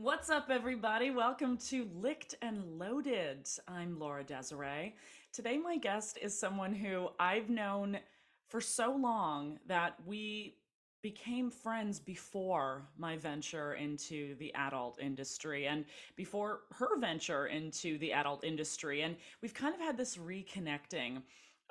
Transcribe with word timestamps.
What's 0.00 0.30
up, 0.30 0.46
everybody? 0.48 1.10
Welcome 1.10 1.56
to 1.70 1.88
Licked 1.96 2.36
and 2.40 2.78
Loaded. 2.78 3.48
I'm 3.66 3.98
Laura 3.98 4.22
Desiree. 4.22 4.94
Today, 5.32 5.58
my 5.58 5.76
guest 5.76 6.20
is 6.22 6.38
someone 6.38 6.72
who 6.72 7.08
I've 7.18 7.50
known 7.50 7.98
for 8.46 8.60
so 8.60 8.94
long 8.94 9.58
that 9.66 9.96
we 10.06 10.54
became 11.02 11.50
friends 11.50 11.98
before 11.98 12.86
my 12.96 13.16
venture 13.16 13.74
into 13.74 14.36
the 14.36 14.54
adult 14.54 15.00
industry 15.00 15.66
and 15.66 15.84
before 16.14 16.60
her 16.74 16.96
venture 17.00 17.48
into 17.48 17.98
the 17.98 18.12
adult 18.12 18.44
industry. 18.44 19.02
And 19.02 19.16
we've 19.42 19.52
kind 19.52 19.74
of 19.74 19.80
had 19.80 19.96
this 19.96 20.16
reconnecting 20.16 21.22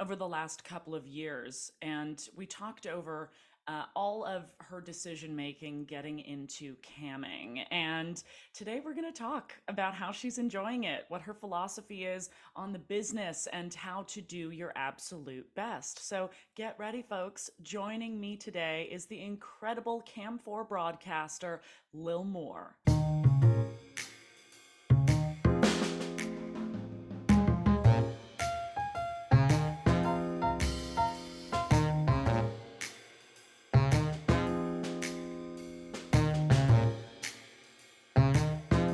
over 0.02 0.18
the 0.18 0.28
last 0.28 0.66
couple 0.66 0.94
of 0.94 1.08
years. 1.08 1.72
And 1.82 2.22
we 2.36 2.46
talked 2.46 2.88
over 2.88 3.32
uh, 3.68 3.84
all 3.96 4.26
of 4.26 4.52
her 4.60 4.82
decision 4.82 5.36
making 5.36 5.86
getting 5.86 6.20
into 6.20 6.76
camming. 6.78 7.66
And 7.72 8.22
today 8.54 8.82
we're 8.84 8.94
going 8.94 9.12
to 9.12 9.18
talk 9.18 9.54
about 9.68 9.94
how 9.94 10.12
she's 10.12 10.38
enjoying 10.38 10.86
it, 10.86 11.06
what 11.10 11.22
her 11.22 11.34
philosophy 11.34 12.06
is 12.06 12.30
on 12.56 12.72
the 12.72 12.80
business, 12.80 13.48
and 13.52 13.74
how 13.74 14.04
to 14.04 14.22
do 14.22 14.52
your 14.52 14.72
absolute 14.76 15.48
best. 15.56 16.08
So 16.08 16.30
get 16.56 16.76
ready, 16.78 17.02
folks. 17.02 17.50
Joining 17.62 18.20
me 18.20 18.38
today 18.38 18.88
is 18.92 19.06
the 19.06 19.22
incredible 19.22 20.04
Cam4 20.16 20.68
broadcaster, 20.68 21.62
Lil 21.94 22.24
Moore. 22.24 22.76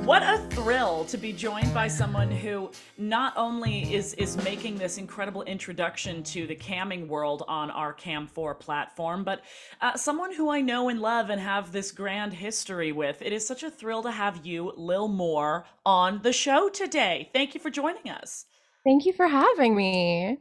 What 0.05 0.21
a 0.21 0.37
thrill 0.49 1.05
to 1.05 1.17
be 1.17 1.31
joined 1.31 1.73
by 1.73 1.87
someone 1.87 2.29
who 2.29 2.69
not 2.97 3.33
only 3.37 3.93
is 3.93 4.13
is 4.15 4.35
making 4.43 4.75
this 4.75 4.97
incredible 4.97 5.43
introduction 5.43 6.21
to 6.23 6.45
the 6.45 6.55
camming 6.55 7.07
world 7.07 7.43
on 7.47 7.71
our 7.71 7.93
cam4 7.93 8.59
platform 8.59 9.23
but 9.23 9.41
uh, 9.79 9.95
someone 9.95 10.33
who 10.33 10.49
i 10.49 10.59
know 10.59 10.89
and 10.89 10.99
love 10.99 11.29
and 11.29 11.39
have 11.39 11.71
this 11.71 11.91
grand 11.91 12.33
history 12.33 12.91
with. 12.91 13.21
It 13.21 13.31
is 13.31 13.47
such 13.47 13.63
a 13.63 13.71
thrill 13.71 14.03
to 14.03 14.11
have 14.11 14.45
you 14.45 14.73
lil 14.75 15.07
moore 15.07 15.65
on 15.85 16.21
the 16.21 16.33
show 16.33 16.67
today. 16.67 17.29
Thank 17.31 17.53
you 17.53 17.61
for 17.61 17.69
joining 17.69 18.09
us. 18.09 18.45
Thank 18.83 19.05
you 19.05 19.13
for 19.13 19.27
having 19.27 19.73
me. 19.73 20.37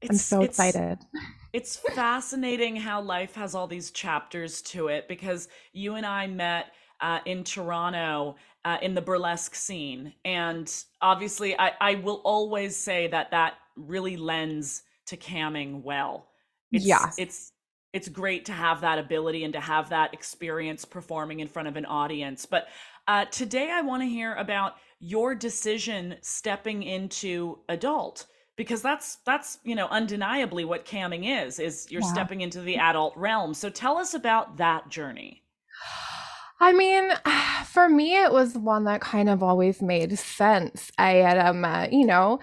It's, 0.00 0.10
i'm 0.10 0.16
so 0.16 0.42
it's, 0.42 0.58
excited. 0.58 0.98
it's 1.52 1.76
fascinating 1.76 2.74
how 2.74 3.02
life 3.02 3.36
has 3.36 3.54
all 3.54 3.68
these 3.68 3.92
chapters 3.92 4.62
to 4.62 4.88
it 4.88 5.06
because 5.06 5.48
you 5.72 5.94
and 5.94 6.06
i 6.06 6.26
met 6.26 6.72
uh, 7.00 7.20
in 7.24 7.44
Toronto 7.44 8.36
uh, 8.64 8.78
in 8.82 8.94
the 8.94 9.00
burlesque 9.00 9.54
scene. 9.54 10.12
And 10.24 10.72
obviously, 11.00 11.58
I, 11.58 11.72
I 11.80 11.94
will 11.96 12.20
always 12.24 12.76
say 12.76 13.08
that 13.08 13.30
that 13.30 13.54
really 13.76 14.16
lends 14.16 14.82
to 15.06 15.16
camming 15.16 15.82
well. 15.82 16.28
It's, 16.72 16.84
yes. 16.84 17.14
It's 17.18 17.52
it's 17.92 18.08
great 18.08 18.44
to 18.44 18.52
have 18.52 18.82
that 18.82 18.98
ability 18.98 19.42
and 19.42 19.52
to 19.52 19.60
have 19.60 19.88
that 19.88 20.14
experience 20.14 20.84
performing 20.84 21.40
in 21.40 21.48
front 21.48 21.66
of 21.66 21.76
an 21.76 21.84
audience. 21.84 22.46
But 22.46 22.68
uh, 23.08 23.24
today, 23.26 23.68
I 23.72 23.80
want 23.80 24.02
to 24.02 24.06
hear 24.08 24.34
about 24.36 24.74
your 25.00 25.34
decision 25.34 26.14
stepping 26.20 26.84
into 26.84 27.58
adult 27.68 28.26
because 28.56 28.82
that's 28.82 29.16
that's 29.24 29.58
you 29.64 29.74
know 29.74 29.86
undeniably 29.88 30.66
what 30.66 30.84
camming 30.84 31.44
is 31.44 31.58
is 31.58 31.90
you're 31.90 32.02
yeah. 32.02 32.12
stepping 32.12 32.42
into 32.42 32.60
the 32.60 32.76
adult 32.76 33.16
realm 33.16 33.54
so 33.54 33.70
tell 33.70 33.96
us 33.96 34.12
about 34.12 34.58
that 34.58 34.86
journey 34.90 35.42
I 36.60 36.72
mean, 36.72 37.10
for 37.66 37.88
me, 37.88 38.16
it 38.16 38.32
was 38.32 38.54
one 38.54 38.84
that 38.84 39.00
kind 39.00 39.28
of 39.28 39.42
always 39.42 39.82
made 39.82 40.18
sense. 40.18 40.92
I 40.98 41.14
had, 41.14 41.38
um, 41.38 41.64
uh, 41.64 41.88
you 41.90 42.06
know, 42.06 42.40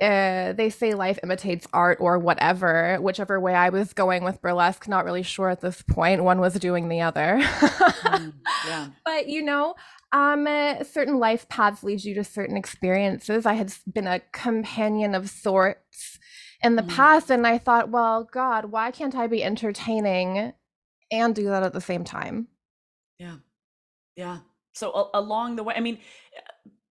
uh, 0.00 0.54
they 0.54 0.70
say 0.70 0.94
life 0.94 1.18
imitates 1.22 1.66
art 1.72 1.98
or 2.00 2.18
whatever, 2.18 2.96
whichever 3.00 3.38
way 3.38 3.54
I 3.54 3.68
was 3.68 3.92
going 3.92 4.24
with 4.24 4.40
burlesque, 4.40 4.88
not 4.88 5.04
really 5.04 5.22
sure 5.22 5.50
at 5.50 5.60
this 5.60 5.82
point. 5.82 6.24
One 6.24 6.40
was 6.40 6.54
doing 6.54 6.88
the 6.88 7.02
other. 7.02 7.38
mm, 7.40 8.32
yeah. 8.66 8.88
But, 9.04 9.28
you 9.28 9.42
know, 9.42 9.74
um, 10.12 10.46
uh, 10.46 10.84
certain 10.84 11.18
life 11.18 11.48
paths 11.48 11.82
lead 11.82 12.02
you 12.02 12.14
to 12.14 12.24
certain 12.24 12.56
experiences. 12.56 13.44
I 13.44 13.54
had 13.54 13.74
been 13.92 14.06
a 14.06 14.20
companion 14.32 15.14
of 15.14 15.28
sorts 15.28 16.18
in 16.62 16.76
the 16.76 16.82
mm. 16.82 16.88
past, 16.88 17.30
and 17.30 17.46
I 17.46 17.58
thought, 17.58 17.90
well, 17.90 18.24
God, 18.24 18.66
why 18.66 18.90
can't 18.90 19.14
I 19.14 19.26
be 19.26 19.44
entertaining 19.44 20.54
and 21.12 21.34
do 21.34 21.44
that 21.44 21.62
at 21.62 21.74
the 21.74 21.80
same 21.80 22.04
time? 22.04 22.48
Yeah. 23.18 23.36
Yeah. 24.16 24.38
So 24.72 24.92
a- 24.92 25.18
along 25.18 25.56
the 25.56 25.64
way, 25.64 25.74
I 25.76 25.80
mean, 25.80 25.98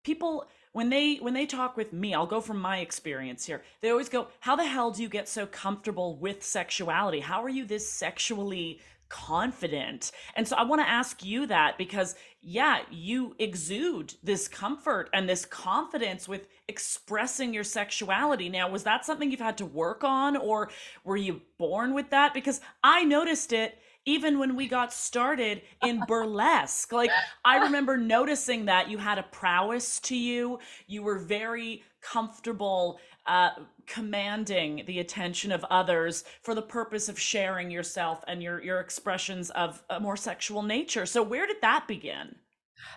people 0.03 0.47
when 0.72 0.90
they 0.90 1.16
when 1.18 1.34
they 1.34 1.46
talk 1.46 1.78
with 1.78 1.94
me, 1.94 2.13
I'll 2.13 2.28
go 2.28 2.41
from 2.41 2.59
my 2.59 2.80
experience 2.80 3.46
here. 3.46 3.63
They 3.81 3.90
always 3.90 4.09
go, 4.09 4.28
"How 4.41 4.56
the 4.56 4.66
hell 4.66 4.91
do 4.91 5.02
you 5.02 5.09
get 5.09 5.28
so 5.28 5.46
comfortable 5.47 6.18
with 6.18 6.44
sexuality? 6.44 7.19
How 7.22 7.44
are 7.44 7.50
you 7.50 7.66
this 7.66 7.91
sexually 7.91 8.79
confident?" 9.09 10.12
And 10.35 10.47
so 10.47 10.56
I 10.56 10.63
want 10.63 10.81
to 10.81 10.88
ask 10.90 11.24
you 11.24 11.47
that 11.47 11.78
because 11.78 12.16
yeah, 12.41 12.81
you 12.91 13.35
exude 13.40 14.13
this 14.24 14.47
comfort 14.47 15.09
and 15.13 15.28
this 15.28 15.44
confidence 15.46 16.28
with 16.28 16.47
expressing 16.68 17.53
your 17.53 17.66
sexuality. 17.66 18.47
Now, 18.47 18.69
was 18.69 18.84
that 18.84 19.06
something 19.06 19.31
you've 19.31 19.40
had 19.41 19.58
to 19.58 19.66
work 19.66 20.03
on 20.03 20.38
or 20.38 20.69
were 21.03 21.18
you 21.18 21.41
born 21.58 21.94
with 21.94 22.12
that? 22.12 22.34
Because 22.34 22.62
I 22.84 23.03
noticed 23.03 23.52
it 23.52 23.79
even 24.09 24.40
when 24.40 24.56
we 24.56 24.68
got 24.68 24.92
started 24.92 25.62
in 25.84 26.02
burlesque. 26.08 26.92
Like, 26.92 27.12
I 27.46 27.58
remember 27.58 27.96
noticing 27.96 28.66
that 28.66 28.90
you 28.90 28.97
had 28.97 29.20
a 29.20 29.24
prowess 29.24 30.00
to 30.02 30.16
you. 30.16 30.58
You 30.88 31.03
were 31.03 31.20
very 31.20 31.84
comfortable 32.02 33.00
uh, 33.28 33.52
commanding 33.86 34.84
the 34.88 35.00
attention 35.00 35.52
of 35.52 35.64
others 35.70 36.24
for 36.42 36.56
the 36.56 36.62
purpose 36.62 37.08
of 37.08 37.20
sharing 37.20 37.70
yourself 37.70 38.24
and 38.28 38.42
your, 38.42 38.64
your 38.64 38.80
expressions 38.80 39.52
of 39.52 39.84
a 39.92 40.00
more 40.00 40.18
sexual 40.18 40.64
nature. 40.64 41.06
So, 41.06 41.22
where 41.22 41.46
did 41.46 41.62
that 41.62 41.88
begin? 41.88 42.36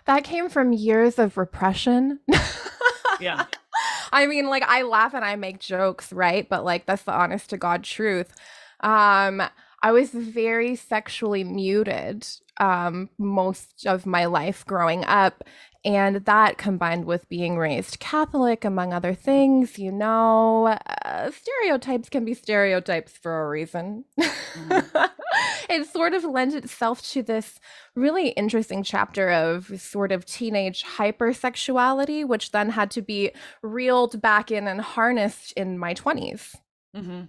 That 0.05 0.23
came 0.23 0.49
from 0.49 0.73
years 0.73 1.19
of 1.19 1.37
repression. 1.37 2.21
yeah. 3.19 3.45
I 4.11 4.25
mean, 4.25 4.47
like, 4.47 4.63
I 4.63 4.81
laugh 4.81 5.13
and 5.13 5.25
I 5.25 5.35
make 5.35 5.59
jokes, 5.59 6.11
right? 6.11 6.47
But, 6.49 6.63
like, 6.63 6.87
that's 6.87 7.03
the 7.03 7.13
honest 7.13 7.51
to 7.51 7.57
God 7.57 7.83
truth. 7.83 8.33
Um, 8.79 9.41
I 9.83 9.91
was 9.91 10.11
very 10.11 10.75
sexually 10.75 11.43
muted 11.43 12.25
um, 12.57 13.09
most 13.17 13.85
of 13.85 14.05
my 14.05 14.25
life 14.25 14.65
growing 14.65 15.03
up. 15.03 15.43
And 15.85 16.23
that 16.23 16.57
combined 16.57 17.03
with 17.03 17.27
being 17.27 17.57
raised 17.57 17.99
Catholic, 17.99 18.63
among 18.63 18.93
other 18.93 19.13
things, 19.13 19.77
you 19.77 19.91
know, 19.91 20.77
uh, 21.03 21.29
stereotypes 21.31 22.07
can 22.07 22.23
be 22.23 22.33
stereotypes 22.33 23.11
for 23.17 23.41
a 23.41 23.49
reason. 23.49 24.05
Mm-hmm. 24.17 25.05
it 25.69 25.85
sort 25.87 26.13
of 26.13 26.23
lends 26.23 26.55
itself 26.55 27.01
to 27.09 27.21
this 27.21 27.59
really 27.95 28.29
interesting 28.29 28.81
chapter 28.83 29.29
of 29.29 29.77
sort 29.81 30.13
of 30.13 30.25
teenage 30.25 30.85
hypersexuality, 30.85 32.25
which 32.25 32.51
then 32.51 32.69
had 32.69 32.89
to 32.91 33.01
be 33.01 33.31
reeled 33.61 34.21
back 34.21 34.51
in 34.51 34.69
and 34.69 34.79
harnessed 34.79 35.51
in 35.57 35.77
my 35.77 35.93
20s. 35.93 36.55
Mm-hmm. 36.95 37.23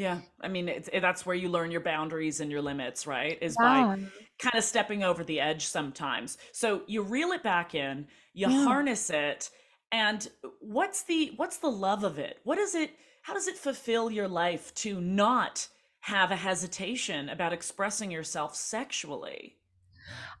Yeah, 0.00 0.20
I 0.40 0.48
mean, 0.48 0.70
it's, 0.70 0.88
it, 0.94 1.00
that's 1.00 1.26
where 1.26 1.36
you 1.36 1.50
learn 1.50 1.70
your 1.70 1.82
boundaries 1.82 2.40
and 2.40 2.50
your 2.50 2.62
limits, 2.62 3.06
right? 3.06 3.36
Is 3.42 3.54
by 3.54 3.98
kind 4.38 4.54
of 4.54 4.64
stepping 4.64 5.02
over 5.02 5.22
the 5.22 5.40
edge 5.40 5.66
sometimes. 5.66 6.38
So 6.52 6.80
you 6.86 7.02
reel 7.02 7.32
it 7.32 7.42
back 7.42 7.74
in, 7.74 8.06
you 8.32 8.48
yeah. 8.48 8.64
harness 8.64 9.10
it, 9.10 9.50
and 9.92 10.26
what's 10.60 11.02
the 11.02 11.32
what's 11.36 11.58
the 11.58 11.68
love 11.68 12.02
of 12.02 12.18
it? 12.18 12.38
What 12.44 12.56
is 12.56 12.74
it? 12.74 12.92
How 13.20 13.34
does 13.34 13.46
it 13.46 13.58
fulfill 13.58 14.10
your 14.10 14.26
life 14.26 14.72
to 14.76 15.02
not 15.02 15.68
have 16.00 16.30
a 16.30 16.36
hesitation 16.36 17.28
about 17.28 17.52
expressing 17.52 18.10
yourself 18.10 18.56
sexually? 18.56 19.58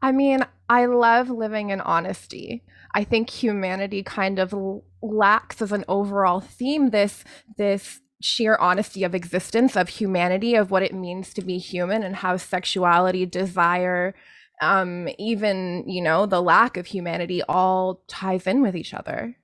I 0.00 0.12
mean, 0.12 0.40
I 0.70 0.86
love 0.86 1.28
living 1.28 1.68
in 1.68 1.82
honesty. 1.82 2.64
I 2.94 3.04
think 3.04 3.28
humanity 3.28 4.02
kind 4.04 4.38
of 4.38 4.54
lacks 5.02 5.60
as 5.60 5.70
an 5.70 5.84
overall 5.86 6.40
theme 6.40 6.88
this 6.88 7.24
this 7.58 8.00
sheer 8.20 8.56
honesty 8.60 9.04
of 9.04 9.14
existence 9.14 9.76
of 9.76 9.88
humanity 9.88 10.54
of 10.54 10.70
what 10.70 10.82
it 10.82 10.94
means 10.94 11.32
to 11.34 11.42
be 11.42 11.58
human 11.58 12.02
and 12.02 12.16
how 12.16 12.36
sexuality 12.36 13.24
desire 13.24 14.14
um 14.60 15.08
even 15.18 15.84
you 15.88 16.02
know 16.02 16.26
the 16.26 16.42
lack 16.42 16.76
of 16.76 16.86
humanity 16.86 17.42
all 17.48 18.02
ties 18.08 18.46
in 18.46 18.62
with 18.62 18.76
each 18.76 18.92
other. 18.94 19.36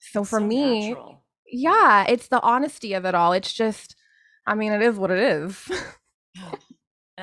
So 0.00 0.24
for 0.24 0.40
so 0.40 0.46
me 0.46 0.88
natural. 0.90 1.24
yeah 1.50 2.04
it's 2.08 2.28
the 2.28 2.42
honesty 2.42 2.94
of 2.94 3.04
it 3.04 3.14
all. 3.14 3.32
It's 3.32 3.52
just 3.52 3.96
i 4.46 4.54
mean 4.54 4.72
it 4.72 4.82
is 4.82 4.96
what 4.96 5.10
it 5.10 5.18
is. 5.18 5.70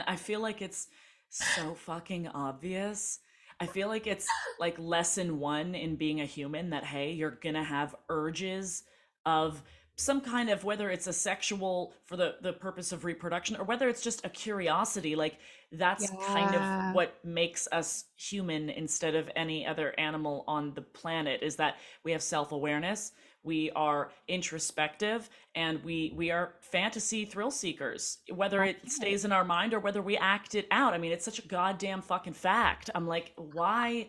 I 0.08 0.16
feel 0.16 0.40
like 0.42 0.62
it's 0.62 0.88
so 1.30 1.74
fucking 1.74 2.28
obvious. 2.30 3.20
I 3.60 3.66
feel 3.68 3.88
like 3.88 4.08
it's 4.08 4.28
like 4.60 4.78
lesson 4.78 5.40
one 5.40 5.76
in 5.76 5.96
being 5.96 6.22
a 6.22 6.26
human 6.26 6.72
that, 6.72 6.84
hey, 6.84 7.12
you're 7.12 7.32
going 7.32 7.56
to 7.56 7.64
have 7.64 7.96
urges 8.10 8.84
of 9.26 9.64
some 9.98 10.22
kind 10.22 10.50
of 10.50 10.64
whether 10.64 10.90
it's 10.90 11.08
a 11.08 11.14
sexual 11.14 11.94
for 12.06 12.18
the 12.18 12.36
the 12.42 12.54
purpose 12.54 12.92
of 12.92 13.06
reproduction 13.06 13.56
or 13.56 13.64
whether 13.64 13.88
it's 13.88 14.02
just 14.02 14.26
a 14.26 14.30
curiosity 14.30 15.16
like 15.16 15.38
that's 15.72 16.12
yeah. 16.12 16.28
kind 16.28 16.56
of 16.56 16.96
what 16.96 17.16
makes 17.24 17.68
us 17.72 18.06
human 18.16 18.70
instead 18.70 19.16
of 19.16 19.30
any 19.36 19.66
other 19.66 19.94
animal 19.98 20.44
on 20.48 20.74
the 20.74 20.82
planet 20.82 21.42
is 21.42 21.56
that 21.56 21.76
we 22.04 22.12
have 22.12 22.22
self-awareness 22.22 23.14
we 23.46 23.70
are 23.76 24.12
introspective 24.28 25.30
and 25.54 25.82
we 25.84 26.12
we 26.16 26.32
are 26.32 26.56
fantasy 26.60 27.24
thrill 27.24 27.52
seekers 27.52 28.18
whether 28.34 28.64
it 28.64 28.78
stays 28.90 29.24
in 29.24 29.32
our 29.32 29.46
mind 29.46 29.74
or 29.74 29.80
whether 29.80 30.02
we 30.02 30.18
act 30.18 30.56
it 30.56 30.68
out. 30.72 30.94
I 30.94 30.98
mean 30.98 31.12
it's 31.12 31.24
such 31.24 31.40
a 31.40 31.48
goddamn 31.48 32.02
fucking 32.02 32.34
fact. 32.34 32.90
I'm 32.96 33.08
like 33.08 33.34
why 33.38 34.08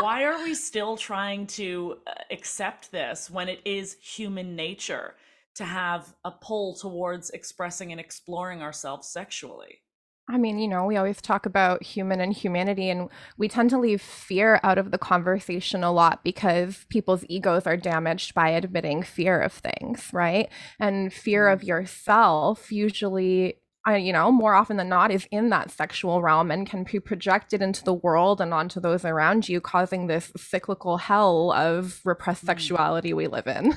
why 0.00 0.24
are 0.24 0.42
we 0.42 0.54
still 0.54 0.96
trying 0.96 1.46
to 1.46 1.98
uh, 2.06 2.12
accept 2.30 2.90
this 2.90 3.30
when 3.30 3.48
it 3.48 3.60
is 3.64 3.96
human 4.00 4.56
nature 4.56 5.14
to 5.54 5.64
have 5.64 6.14
a 6.24 6.30
pull 6.30 6.74
towards 6.74 7.30
expressing 7.30 7.92
and 7.92 8.00
exploring 8.00 8.62
ourselves 8.62 9.08
sexually 9.08 9.80
I 10.26 10.38
mean, 10.38 10.58
you 10.58 10.68
know, 10.68 10.86
we 10.86 10.96
always 10.96 11.20
talk 11.20 11.44
about 11.44 11.82
human 11.82 12.18
and 12.18 12.32
humanity, 12.32 12.88
and 12.88 13.10
we 13.36 13.46
tend 13.46 13.68
to 13.70 13.78
leave 13.78 14.00
fear 14.00 14.58
out 14.62 14.78
of 14.78 14.90
the 14.90 14.96
conversation 14.96 15.84
a 15.84 15.92
lot 15.92 16.24
because 16.24 16.86
people's 16.88 17.26
egos 17.28 17.66
are 17.66 17.76
damaged 17.76 18.32
by 18.32 18.48
admitting 18.48 19.02
fear 19.02 19.38
of 19.38 19.52
things, 19.52 20.08
right? 20.14 20.48
And 20.80 21.12
fear 21.12 21.48
of 21.48 21.58
mm-hmm. 21.60 21.68
yourself 21.68 22.72
usually 22.72 23.58
I, 23.86 23.96
you 23.96 24.12
know, 24.12 24.32
more 24.32 24.54
often 24.54 24.76
than 24.76 24.88
not, 24.88 25.10
is 25.10 25.26
in 25.30 25.50
that 25.50 25.70
sexual 25.70 26.22
realm 26.22 26.50
and 26.50 26.68
can 26.68 26.84
be 26.84 27.00
projected 27.00 27.60
into 27.60 27.84
the 27.84 27.92
world 27.92 28.40
and 28.40 28.54
onto 28.54 28.80
those 28.80 29.04
around 29.04 29.48
you, 29.48 29.60
causing 29.60 30.06
this 30.06 30.32
cyclical 30.36 30.96
hell 30.96 31.52
of 31.52 32.00
repressed 32.04 32.44
mm. 32.44 32.46
sexuality 32.46 33.12
we 33.12 33.26
live 33.26 33.46
in. 33.46 33.74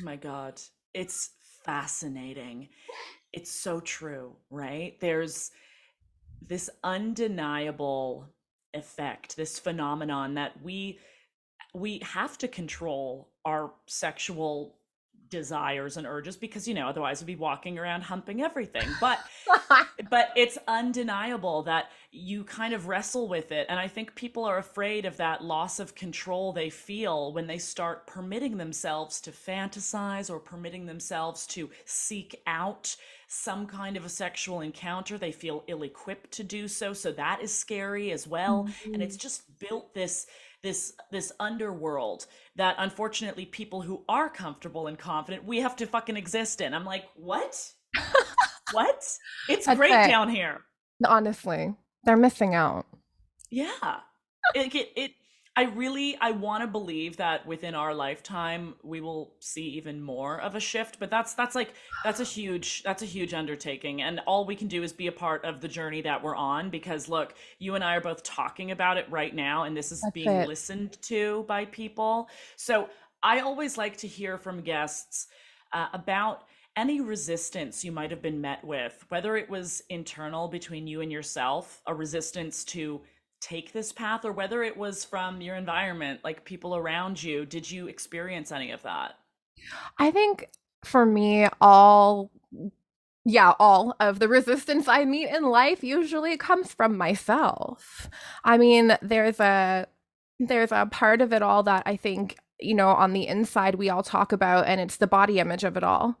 Oh 0.00 0.04
my 0.04 0.16
God. 0.16 0.60
It's 0.94 1.30
fascinating. 1.64 2.68
It's 3.32 3.50
so 3.50 3.80
true, 3.80 4.36
right? 4.50 4.98
There's 5.00 5.50
this 6.40 6.70
undeniable 6.82 8.28
effect, 8.74 9.36
this 9.36 9.58
phenomenon 9.58 10.34
that 10.34 10.62
we 10.62 10.98
we 11.74 12.00
have 12.02 12.38
to 12.38 12.48
control 12.48 13.30
our 13.44 13.72
sexual 13.86 14.78
desires 15.30 15.96
and 15.96 16.06
urges 16.06 16.36
because 16.36 16.66
you 16.66 16.74
know 16.74 16.88
otherwise 16.88 17.20
we'd 17.20 17.26
be 17.26 17.36
walking 17.36 17.78
around 17.78 18.02
humping 18.02 18.42
everything 18.42 18.88
but 19.00 19.18
but 20.10 20.30
it's 20.36 20.58
undeniable 20.66 21.62
that 21.62 21.90
you 22.10 22.44
kind 22.44 22.72
of 22.72 22.88
wrestle 22.88 23.28
with 23.28 23.52
it 23.52 23.66
and 23.68 23.78
i 23.78 23.86
think 23.86 24.14
people 24.14 24.44
are 24.44 24.58
afraid 24.58 25.04
of 25.04 25.16
that 25.16 25.42
loss 25.42 25.78
of 25.78 25.94
control 25.94 26.52
they 26.52 26.70
feel 26.70 27.32
when 27.32 27.46
they 27.46 27.58
start 27.58 28.06
permitting 28.06 28.56
themselves 28.56 29.20
to 29.20 29.30
fantasize 29.30 30.30
or 30.30 30.38
permitting 30.38 30.86
themselves 30.86 31.46
to 31.46 31.70
seek 31.84 32.40
out 32.46 32.96
some 33.26 33.66
kind 33.66 33.96
of 33.96 34.06
a 34.06 34.08
sexual 34.08 34.62
encounter 34.62 35.18
they 35.18 35.32
feel 35.32 35.62
ill-equipped 35.66 36.30
to 36.30 36.42
do 36.42 36.66
so 36.66 36.92
so 36.92 37.12
that 37.12 37.42
is 37.42 37.52
scary 37.52 38.10
as 38.10 38.26
well 38.26 38.64
mm-hmm. 38.64 38.94
and 38.94 39.02
it's 39.02 39.16
mm-hmm. 39.16 39.22
just 39.22 39.58
built 39.58 39.92
this 39.92 40.26
this 40.62 40.92
this 41.10 41.32
underworld 41.38 42.26
that 42.56 42.74
unfortunately 42.78 43.46
people 43.46 43.80
who 43.80 44.04
are 44.08 44.28
comfortable 44.28 44.86
and 44.86 44.98
confident 44.98 45.44
we 45.44 45.58
have 45.58 45.76
to 45.76 45.86
fucking 45.86 46.16
exist 46.16 46.60
in. 46.60 46.74
I'm 46.74 46.84
like, 46.84 47.04
what? 47.14 47.72
what? 48.72 49.04
It's 49.48 49.66
That's 49.66 49.78
great 49.78 49.92
it. 49.92 50.08
down 50.08 50.28
here. 50.28 50.62
Honestly, 51.06 51.74
they're 52.04 52.16
missing 52.16 52.54
out. 52.54 52.86
Yeah. 53.50 54.00
it, 54.54 54.74
it, 54.74 54.88
it 54.96 55.10
I 55.58 55.62
really 55.62 56.16
I 56.20 56.30
want 56.30 56.62
to 56.62 56.68
believe 56.68 57.16
that 57.16 57.44
within 57.44 57.74
our 57.74 57.92
lifetime 57.92 58.76
we 58.84 59.00
will 59.00 59.34
see 59.40 59.64
even 59.70 60.00
more 60.00 60.40
of 60.40 60.54
a 60.54 60.60
shift, 60.60 61.00
but 61.00 61.10
that's 61.10 61.34
that's 61.34 61.56
like 61.56 61.74
that's 62.04 62.20
a 62.20 62.24
huge 62.24 62.84
that's 62.84 63.02
a 63.02 63.06
huge 63.06 63.34
undertaking 63.34 64.02
and 64.02 64.20
all 64.24 64.46
we 64.46 64.54
can 64.54 64.68
do 64.68 64.84
is 64.84 64.92
be 64.92 65.08
a 65.08 65.12
part 65.12 65.44
of 65.44 65.60
the 65.60 65.66
journey 65.66 66.00
that 66.02 66.22
we're 66.22 66.36
on 66.36 66.70
because 66.70 67.08
look, 67.08 67.34
you 67.58 67.74
and 67.74 67.82
I 67.82 67.96
are 67.96 68.00
both 68.00 68.22
talking 68.22 68.70
about 68.70 68.98
it 68.98 69.10
right 69.10 69.34
now 69.34 69.64
and 69.64 69.76
this 69.76 69.90
is 69.90 70.00
that's 70.00 70.14
being 70.14 70.28
it. 70.28 70.46
listened 70.46 70.96
to 71.02 71.44
by 71.48 71.64
people. 71.64 72.28
So 72.54 72.88
I 73.24 73.40
always 73.40 73.76
like 73.76 73.96
to 73.96 74.06
hear 74.06 74.38
from 74.38 74.60
guests 74.60 75.26
uh, 75.72 75.88
about 75.92 76.44
any 76.76 77.00
resistance 77.00 77.84
you 77.84 77.90
might 77.90 78.12
have 78.12 78.22
been 78.22 78.40
met 78.40 78.62
with, 78.62 79.04
whether 79.08 79.36
it 79.36 79.50
was 79.50 79.82
internal 79.88 80.46
between 80.46 80.86
you 80.86 81.00
and 81.00 81.10
yourself, 81.10 81.82
a 81.88 81.92
resistance 81.92 82.62
to 82.62 83.00
take 83.40 83.72
this 83.72 83.92
path 83.92 84.24
or 84.24 84.32
whether 84.32 84.62
it 84.62 84.76
was 84.76 85.04
from 85.04 85.40
your 85.40 85.54
environment 85.54 86.20
like 86.24 86.44
people 86.44 86.74
around 86.76 87.22
you 87.22 87.46
did 87.46 87.70
you 87.70 87.86
experience 87.86 88.52
any 88.52 88.70
of 88.70 88.82
that? 88.82 89.14
I 89.98 90.10
think 90.10 90.48
for 90.84 91.04
me 91.04 91.48
all 91.60 92.30
yeah 93.24 93.52
all 93.58 93.96
of 94.00 94.20
the 94.20 94.28
resistance 94.38 94.86
i 94.86 95.04
meet 95.04 95.28
in 95.28 95.42
life 95.42 95.82
usually 95.82 96.36
comes 96.36 96.72
from 96.72 96.96
myself. 96.96 98.08
I 98.44 98.58
mean 98.58 98.96
there's 99.02 99.40
a 99.40 99.86
there's 100.40 100.72
a 100.72 100.86
part 100.86 101.20
of 101.20 101.32
it 101.32 101.42
all 101.42 101.64
that 101.64 101.82
i 101.86 101.96
think 101.96 102.36
you 102.60 102.74
know, 102.74 102.88
on 102.88 103.12
the 103.12 103.26
inside 103.26 103.76
we 103.76 103.88
all 103.88 104.02
talk 104.02 104.32
about, 104.32 104.66
and 104.66 104.80
it's 104.80 104.96
the 104.96 105.06
body 105.06 105.38
image 105.38 105.64
of 105.64 105.76
it 105.76 105.84
all. 105.84 106.18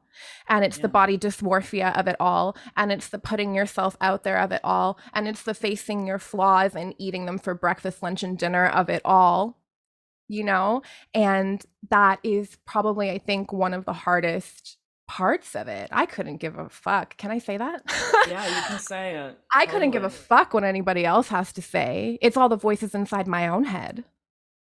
And 0.48 0.64
it's 0.64 0.78
yeah. 0.78 0.82
the 0.82 0.88
body 0.88 1.18
dysmorphia 1.18 1.96
of 1.98 2.06
it 2.06 2.16
all. 2.18 2.56
And 2.76 2.90
it's 2.90 3.08
the 3.08 3.18
putting 3.18 3.54
yourself 3.54 3.96
out 4.00 4.24
there 4.24 4.38
of 4.38 4.52
it 4.52 4.60
all. 4.64 4.98
And 5.12 5.28
it's 5.28 5.42
the 5.42 5.54
facing 5.54 6.06
your 6.06 6.18
flaws 6.18 6.74
and 6.74 6.94
eating 6.98 7.26
them 7.26 7.38
for 7.38 7.54
breakfast, 7.54 8.02
lunch, 8.02 8.22
and 8.22 8.38
dinner 8.38 8.66
of 8.66 8.88
it 8.88 9.02
all, 9.04 9.58
you 10.26 10.44
know? 10.44 10.82
And 11.14 11.64
that 11.90 12.18
is 12.22 12.56
probably, 12.66 13.10
I 13.10 13.18
think, 13.18 13.52
one 13.52 13.74
of 13.74 13.84
the 13.84 13.92
hardest 13.92 14.76
parts 15.06 15.54
of 15.54 15.68
it. 15.68 15.88
I 15.92 16.06
couldn't 16.06 16.36
give 16.36 16.58
a 16.58 16.68
fuck. 16.68 17.16
Can 17.16 17.30
I 17.30 17.38
say 17.38 17.56
that? 17.56 17.82
yeah, 18.28 18.46
you 18.46 18.62
can 18.66 18.78
say 18.78 19.16
it. 19.16 19.38
I 19.54 19.66
couldn't 19.66 19.92
give 19.92 20.04
a 20.04 20.10
fuck 20.10 20.52
what 20.52 20.64
anybody 20.64 21.04
else 21.04 21.28
has 21.28 21.52
to 21.54 21.62
say. 21.62 22.18
It's 22.20 22.36
all 22.36 22.48
the 22.48 22.56
voices 22.56 22.94
inside 22.94 23.26
my 23.26 23.48
own 23.48 23.64
head. 23.64 24.04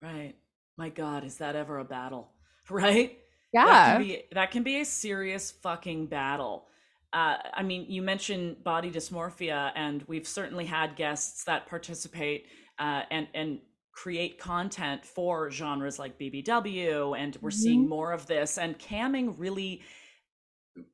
Right 0.01 0.35
my 0.77 0.89
god 0.89 1.23
is 1.23 1.37
that 1.37 1.55
ever 1.55 1.79
a 1.79 1.85
battle 1.85 2.31
right 2.69 3.17
yeah 3.53 3.65
that 3.65 3.93
can 3.93 4.01
be, 4.01 4.23
that 4.31 4.51
can 4.51 4.63
be 4.63 4.81
a 4.81 4.85
serious 4.85 5.51
fucking 5.51 6.07
battle 6.07 6.67
uh, 7.13 7.37
I 7.53 7.63
mean, 7.63 7.87
you 7.89 8.01
mentioned 8.01 8.63
body 8.63 8.89
dysmorphia, 8.89 9.71
and 9.75 10.03
we've 10.07 10.27
certainly 10.27 10.65
had 10.65 10.95
guests 10.95 11.43
that 11.43 11.67
participate 11.67 12.45
uh, 12.79 13.01
and 13.11 13.27
and 13.33 13.59
create 13.91 14.39
content 14.39 15.05
for 15.05 15.51
genres 15.51 15.99
like 15.99 16.17
BBW, 16.17 17.17
and 17.17 17.37
we're 17.41 17.49
mm-hmm. 17.49 17.57
seeing 17.57 17.89
more 17.89 18.13
of 18.13 18.27
this. 18.27 18.57
And 18.57 18.79
camming 18.79 19.35
really, 19.37 19.81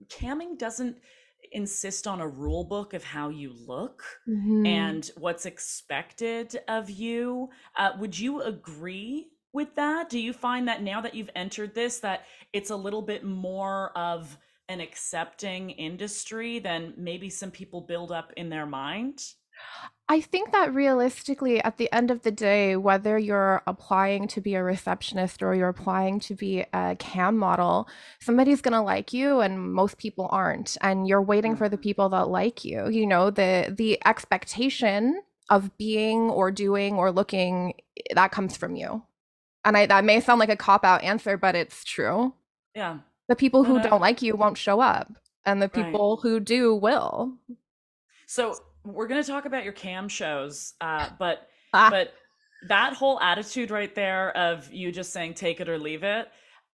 camming 0.07 0.57
doesn't 0.57 0.97
insist 1.51 2.07
on 2.07 2.19
a 2.19 2.27
rule 2.27 2.63
book 2.63 2.95
of 2.95 3.03
how 3.03 3.29
you 3.29 3.53
look 3.67 4.03
mm-hmm. 4.27 4.65
and 4.65 5.11
what's 5.17 5.45
expected 5.45 6.59
of 6.67 6.89
you. 6.89 7.49
Uh, 7.77 7.91
would 7.99 8.17
you 8.17 8.41
agree 8.41 9.27
with 9.57 9.75
that? 9.75 10.09
Do 10.09 10.19
you 10.19 10.31
find 10.31 10.67
that 10.67 10.83
now 10.83 11.01
that 11.01 11.15
you've 11.15 11.31
entered 11.35 11.73
this, 11.73 11.99
that 11.99 12.25
it's 12.53 12.69
a 12.69 12.75
little 12.75 13.01
bit 13.01 13.25
more 13.25 13.91
of 13.97 14.37
an 14.69 14.79
accepting 14.79 15.71
industry 15.71 16.59
than 16.59 16.93
maybe 16.95 17.29
some 17.29 17.51
people 17.51 17.81
build 17.81 18.11
up 18.11 18.31
in 18.37 18.49
their 18.49 18.67
mind? 18.67 19.21
I 20.07 20.21
think 20.21 20.51
that 20.51 20.75
realistically, 20.75 21.61
at 21.63 21.77
the 21.77 21.91
end 21.91 22.11
of 22.11 22.21
the 22.21 22.31
day, 22.31 22.75
whether 22.75 23.17
you're 23.17 23.63
applying 23.65 24.27
to 24.29 24.41
be 24.41 24.53
a 24.53 24.63
receptionist 24.63 25.41
or 25.41 25.55
you're 25.55 25.69
applying 25.69 26.19
to 26.21 26.35
be 26.35 26.63
a 26.71 26.95
cam 26.99 27.35
model, 27.35 27.89
somebody's 28.21 28.61
going 28.61 28.73
to 28.73 28.81
like 28.81 29.11
you 29.11 29.39
and 29.39 29.73
most 29.73 29.97
people 29.97 30.29
aren't. 30.31 30.77
And 30.81 31.07
you're 31.07 31.21
waiting 31.21 31.55
for 31.55 31.67
the 31.67 31.75
mm-hmm. 31.75 31.83
people 31.83 32.09
that 32.09 32.29
like 32.29 32.63
you. 32.63 32.87
You 32.89 33.07
know, 33.07 33.31
the 33.31 33.73
the 33.75 33.99
expectation 34.05 35.21
of 35.49 35.75
being 35.77 36.29
or 36.29 36.51
doing 36.51 36.95
or 36.95 37.11
looking 37.11 37.73
that 38.13 38.31
comes 38.31 38.55
from 38.55 38.75
you 38.75 39.01
and 39.65 39.77
I 39.77 39.85
that 39.85 40.05
may 40.05 40.19
sound 40.19 40.39
like 40.39 40.49
a 40.49 40.55
cop 40.55 40.85
out 40.85 41.03
answer, 41.03 41.37
but 41.37 41.55
it's 41.55 41.83
true. 41.83 42.33
Yeah. 42.75 42.99
The 43.27 43.35
people 43.35 43.63
who 43.63 43.81
don't 43.81 44.01
like 44.01 44.21
you 44.21 44.35
won't 44.35 44.57
show 44.57 44.79
up, 44.79 45.11
and 45.45 45.61
the 45.61 45.69
people 45.69 46.15
right. 46.15 46.21
who 46.21 46.39
do 46.39 46.73
will. 46.75 47.33
So 48.25 48.55
we're 48.83 49.07
gonna 49.07 49.23
talk 49.23 49.45
about 49.45 49.63
your 49.63 49.73
cam 49.73 50.07
shows, 50.07 50.73
uh, 50.79 51.09
but 51.19 51.47
ah. 51.73 51.89
but 51.89 52.13
that 52.67 52.93
whole 52.93 53.19
attitude 53.19 53.69
right 53.69 53.93
there 53.93 54.35
of 54.35 54.71
you 54.71 54.91
just 54.91 55.13
saying 55.13 55.33
take 55.33 55.59
it 55.59 55.69
or 55.69 55.77
leave 55.77 56.03
it, 56.03 56.27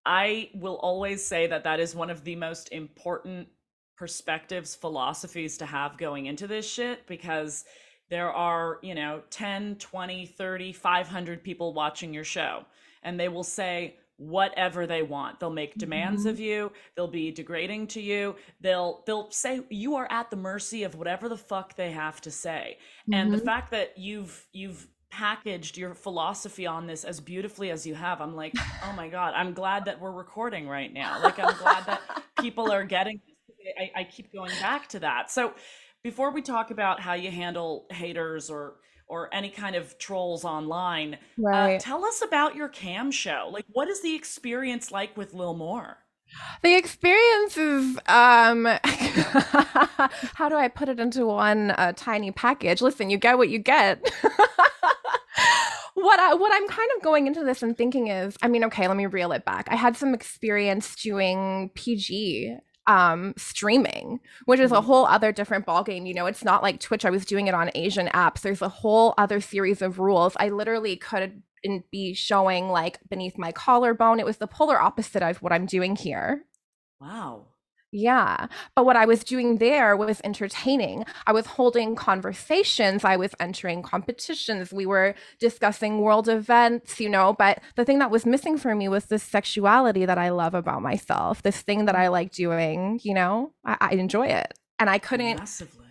I 0.06 0.50
will 0.54 0.76
always 0.76 1.24
say 1.24 1.46
that 1.46 1.64
that 1.64 1.80
is 1.80 1.94
one 1.94 2.10
of 2.10 2.24
the 2.24 2.36
most 2.36 2.72
important 2.72 3.48
perspectives, 3.96 4.74
philosophies 4.74 5.58
to 5.58 5.66
have 5.66 5.98
going 5.98 6.26
into 6.26 6.46
this 6.46 6.68
shit 6.68 7.06
because 7.06 7.64
there 8.10 8.30
are, 8.30 8.78
you 8.82 8.94
know, 8.94 9.22
10, 9.30 9.76
20, 9.76 10.26
30, 10.26 10.72
500 10.72 11.42
people 11.42 11.72
watching 11.72 12.12
your 12.12 12.24
show 12.24 12.64
and 13.02 13.18
they 13.18 13.28
will 13.28 13.44
say 13.44 13.96
whatever 14.16 14.86
they 14.86 15.02
want. 15.02 15.40
They'll 15.40 15.50
make 15.50 15.74
demands 15.74 16.22
mm-hmm. 16.22 16.30
of 16.30 16.40
you, 16.40 16.72
they'll 16.96 17.08
be 17.08 17.30
degrading 17.30 17.88
to 17.88 18.00
you. 18.00 18.36
They'll 18.60 19.02
they'll 19.06 19.30
say 19.30 19.60
you 19.70 19.96
are 19.96 20.10
at 20.10 20.30
the 20.30 20.36
mercy 20.36 20.84
of 20.84 20.94
whatever 20.94 21.28
the 21.28 21.36
fuck 21.36 21.76
they 21.76 21.90
have 21.92 22.20
to 22.22 22.30
say. 22.30 22.78
Mm-hmm. 23.02 23.14
And 23.14 23.32
the 23.32 23.38
mm-hmm. 23.38 23.46
fact 23.46 23.70
that 23.72 23.98
you've 23.98 24.46
you've 24.52 24.88
packaged 25.10 25.76
your 25.76 25.94
philosophy 25.94 26.66
on 26.66 26.88
this 26.88 27.04
as 27.04 27.20
beautifully 27.20 27.70
as 27.70 27.86
you 27.86 27.94
have. 27.94 28.20
I'm 28.20 28.34
like, 28.34 28.52
oh 28.82 28.92
my 28.96 29.08
God, 29.08 29.32
I'm 29.36 29.52
glad 29.52 29.84
that 29.84 30.00
we're 30.00 30.10
recording 30.10 30.66
right 30.66 30.92
now. 30.92 31.22
Like, 31.22 31.38
I'm 31.38 31.56
glad 31.56 31.86
that 31.86 32.00
people 32.40 32.72
are 32.72 32.82
getting 32.82 33.20
I, 33.78 34.00
I 34.00 34.04
keep 34.04 34.32
going 34.32 34.52
back 34.60 34.88
to 34.90 35.00
that. 35.00 35.30
So 35.30 35.54
before 36.04 36.30
we 36.30 36.42
talk 36.42 36.70
about 36.70 37.00
how 37.00 37.14
you 37.14 37.30
handle 37.32 37.86
haters 37.90 38.48
or 38.50 38.76
or 39.06 39.28
any 39.34 39.50
kind 39.50 39.76
of 39.76 39.98
trolls 39.98 40.44
online, 40.46 41.14
uh, 41.14 41.18
Right. 41.38 41.76
uh, 41.76 41.78
tell 41.78 42.04
us 42.06 42.22
about 42.22 42.54
your 42.54 42.68
cam 42.68 43.10
show. 43.10 43.50
Like, 43.52 43.66
what 43.72 43.86
is 43.88 44.00
the 44.00 44.14
experience 44.14 44.90
like 44.90 45.14
with 45.16 45.34
Lil 45.34 45.54
Moore? 45.54 45.98
The 46.62 46.74
experience 46.76 47.56
is 47.56 47.98
um 48.06 48.64
how 50.34 50.48
do 50.48 50.56
I 50.56 50.68
put 50.68 50.88
it 50.88 51.00
into 51.00 51.26
one 51.26 51.72
uh, 51.72 51.92
tiny 51.96 52.30
package? 52.32 52.80
Listen, 52.82 53.10
you 53.10 53.18
get 53.18 53.36
what 53.38 53.48
you 53.48 53.58
get. 53.58 54.00
what 55.94 56.18
I 56.20 56.34
what 56.34 56.52
I'm 56.54 56.68
kind 56.68 56.90
of 56.96 57.02
going 57.02 57.26
into 57.26 57.44
this 57.44 57.62
and 57.62 57.76
thinking 57.76 58.08
is, 58.08 58.36
I 58.42 58.48
mean, 58.48 58.64
okay, 58.64 58.88
let 58.88 58.96
me 58.96 59.06
reel 59.06 59.32
it 59.32 59.44
back. 59.44 59.68
I 59.70 59.76
had 59.76 59.96
some 59.96 60.12
experience 60.14 60.94
doing 60.96 61.70
PG 61.74 62.56
um 62.86 63.32
streaming 63.36 64.20
which 64.46 64.60
is 64.60 64.72
a 64.72 64.76
Mhm. 64.76 64.84
whole 64.84 65.06
other 65.06 65.32
different 65.32 65.66
ballgame 65.66 66.06
you 66.06 66.14
know? 66.14 66.26
It's 66.26 66.44
not 66.44 66.62
like 66.62 66.80
twitch 66.80 67.04
i 67.04 67.10
was 67.10 67.24
doing 67.24 67.46
it 67.46 67.54
on 67.54 67.70
asian 67.74 68.08
apps. 68.08 68.42
There's 68.42 68.62
a 68.62 68.68
whole 68.68 69.14
other 69.18 69.40
series 69.40 69.80
of 69.82 69.98
rules. 69.98 70.36
I 70.38 70.48
literally 70.50 70.96
could 70.96 71.42
be 71.90 72.12
showing 72.14 72.68
like 72.68 72.98
beneath 73.08 73.38
my 73.38 73.50
collarbone. 73.52 74.20
It 74.20 74.26
was 74.26 74.36
the 74.36 74.46
polar 74.46 74.78
opposite 74.80 75.22
of 75.22 75.38
what 75.42 75.52
i'm 75.52 75.66
doing 75.66 75.96
here. 75.96 76.44
Wow. 77.00 77.46
Yeah. 77.94 78.48
But 78.74 78.84
what 78.84 78.96
I 78.96 79.06
was 79.06 79.22
doing 79.22 79.58
there 79.58 79.96
was 79.96 80.20
entertaining. 80.24 81.04
I 81.26 81.32
was 81.32 81.46
holding 81.46 81.94
conversations. 81.94 83.04
I 83.04 83.16
was 83.16 83.34
entering 83.38 83.82
competitions. 83.82 84.72
We 84.72 84.84
were 84.84 85.14
discussing 85.38 86.00
world 86.00 86.28
events, 86.28 86.98
you 86.98 87.08
know. 87.08 87.32
But 87.32 87.62
the 87.76 87.84
thing 87.84 88.00
that 88.00 88.10
was 88.10 88.26
missing 88.26 88.58
for 88.58 88.74
me 88.74 88.88
was 88.88 89.06
this 89.06 89.22
sexuality 89.22 90.04
that 90.06 90.18
I 90.18 90.30
love 90.30 90.54
about 90.54 90.82
myself, 90.82 91.42
this 91.42 91.62
thing 91.62 91.84
that 91.84 91.94
I 91.94 92.08
like 92.08 92.32
doing, 92.32 93.00
you 93.04 93.14
know. 93.14 93.52
I, 93.64 93.76
I 93.80 93.90
enjoy 93.92 94.26
it. 94.26 94.54
And 94.78 94.90
I 94.90 94.98
couldn't 94.98 95.38
Massively. 95.38 95.84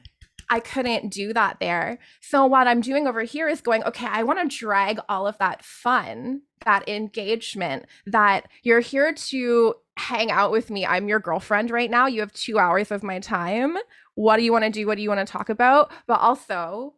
I 0.50 0.60
couldn't 0.60 1.10
do 1.10 1.34
that 1.34 1.58
there. 1.60 2.00
So 2.22 2.46
what 2.46 2.68
I'm 2.68 2.82
doing 2.82 3.08
over 3.08 3.24
here 3.24 3.48
is 3.48 3.62
going, 3.62 3.84
okay, 3.86 4.08
I 4.08 4.24
want 4.24 4.40
to 4.40 4.58
drag 4.58 5.00
all 5.10 5.26
of 5.26 5.38
that 5.38 5.64
fun, 5.64 6.42
that 6.66 6.88
engagement, 6.88 7.86
that 8.06 8.48
you're 8.62 8.82
here 8.82 9.14
to 9.14 9.76
hang 9.98 10.32
out 10.32 10.52
with 10.52 10.70
me. 10.70 10.86
I'm 10.86 11.08
your 11.08 11.20
girlfriend 11.20 11.72
right 11.72 11.90
now. 11.90 12.08
You 12.08 12.22
have 12.22 12.34
2 12.34 12.58
hours 12.58 12.92
of 12.92 13.04
my 13.04 13.20
time. 13.20 13.78
What 14.16 14.38
do 14.38 14.44
you 14.44 14.52
want 14.52 14.66
to 14.66 14.70
do? 14.70 14.88
What 14.88 14.96
do 14.96 15.02
you 15.04 15.10
want 15.10 15.26
to 15.26 15.32
talk 15.32 15.50
about? 15.50 15.92
But 16.08 16.20
also, 16.20 16.96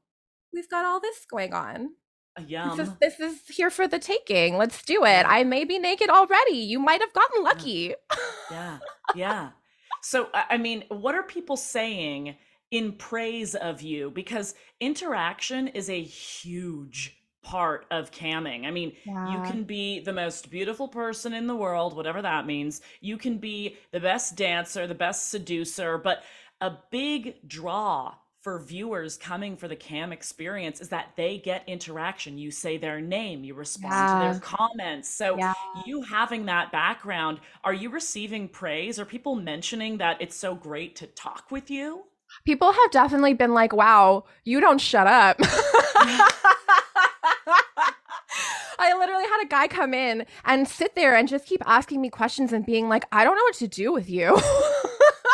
we've 0.54 0.70
got 0.70 0.86
all 0.86 1.00
this 1.00 1.26
going 1.30 1.54
on. 1.54 1.92
A 2.38 2.42
This 2.76 2.88
is, 2.88 2.94
this 3.00 3.20
is 3.20 3.48
here 3.48 3.70
for 3.70 3.88
the 3.88 4.00
taking. 4.00 4.58
Let's 4.58 4.84
do 4.84 5.06
it. 5.06 5.26
I 5.26 5.44
may 5.46 5.64
be 5.64 5.80
naked 5.80 6.10
already. 6.10 6.58
You 6.58 6.80
might 6.80 7.00
have 7.02 7.14
gotten 7.14 7.44
lucky. 7.44 7.94
Yeah. 8.52 8.80
Yeah. 9.16 9.52
So, 10.02 10.30
I 10.34 10.46
I 10.52 10.58
mean, 10.58 10.84
what 10.90 11.16
are 11.16 11.24
people 11.24 11.56
saying 11.58 12.36
in 12.72 12.94
praise 12.94 13.56
of 13.56 13.82
you? 13.82 14.12
Because 14.12 14.56
interaction 14.82 15.68
is 15.70 15.90
a 15.90 16.02
huge 16.02 17.16
part 17.46 17.86
of 17.92 18.12
camming. 18.12 18.66
I 18.66 18.72
mean, 18.72 18.92
you 19.24 19.40
can 19.40 19.64
be 19.64 20.00
the 20.00 20.12
most 20.12 20.50
beautiful 20.50 20.88
person 20.88 21.34
in 21.34 21.46
the 21.48 21.56
world, 21.56 21.96
whatever 21.96 22.22
that 22.22 22.46
means. 22.48 22.82
You 23.02 23.18
can 23.18 23.38
be 23.38 23.78
the 23.92 24.00
best 24.00 24.36
dancer, 24.36 24.88
the 24.88 24.96
best 24.96 25.30
seducer, 25.30 25.98
but 26.00 26.24
a 26.60 26.72
big 26.92 27.36
draw 27.48 28.16
for 28.42 28.60
viewers 28.60 29.18
coming 29.18 29.58
for 29.58 29.68
the 29.68 29.76
cam 29.76 30.12
experience 30.12 30.80
is 30.80 30.90
that 30.90 31.10
they 31.16 31.38
get 31.38 31.64
interaction. 31.68 32.38
You 32.38 32.52
say 32.52 32.78
their 32.78 33.00
name, 33.02 33.44
you 33.44 33.54
respond 33.56 34.08
to 34.10 34.18
their 34.18 34.40
comments. 34.40 35.10
So, 35.10 35.38
Yeah. 35.38 35.54
you 35.86 36.02
having 36.04 36.46
that 36.46 36.72
background, 36.72 37.40
are 37.64 37.74
you 37.74 37.90
receiving 37.90 38.48
praise? 38.48 39.00
Are 39.00 39.06
people 39.06 39.36
mentioning 39.36 39.98
that 39.98 40.22
it's 40.22 40.36
so 40.36 40.56
great 40.56 40.96
to 40.98 41.08
talk 41.08 41.52
with 41.52 41.72
you? 41.72 42.04
People 42.46 42.72
have 42.72 42.92
definitely 42.92 43.34
been 43.34 43.54
like, 43.54 43.74
wow, 43.74 44.26
you 44.44 44.60
don't 44.60 44.82
shut 44.82 45.08
up. 45.08 45.40
I 48.80 48.98
literally 48.98 49.24
had 49.26 49.42
a 49.44 49.48
guy 49.48 49.68
come 49.68 49.94
in 49.94 50.26
and 50.46 50.68
sit 50.68 50.96
there 50.96 51.16
and 51.16 51.28
just 51.28 51.46
keep 51.46 51.62
asking 51.66 52.02
me 52.02 52.10
questions 52.10 52.54
and 52.54 52.66
being 52.66 52.90
like, 52.90 53.06
I 53.12 53.24
don't 53.24 53.36
know 53.36 53.44
what 53.44 53.56
to 53.56 53.68
do 53.68 53.92
with 53.94 54.10
you. 54.10 54.40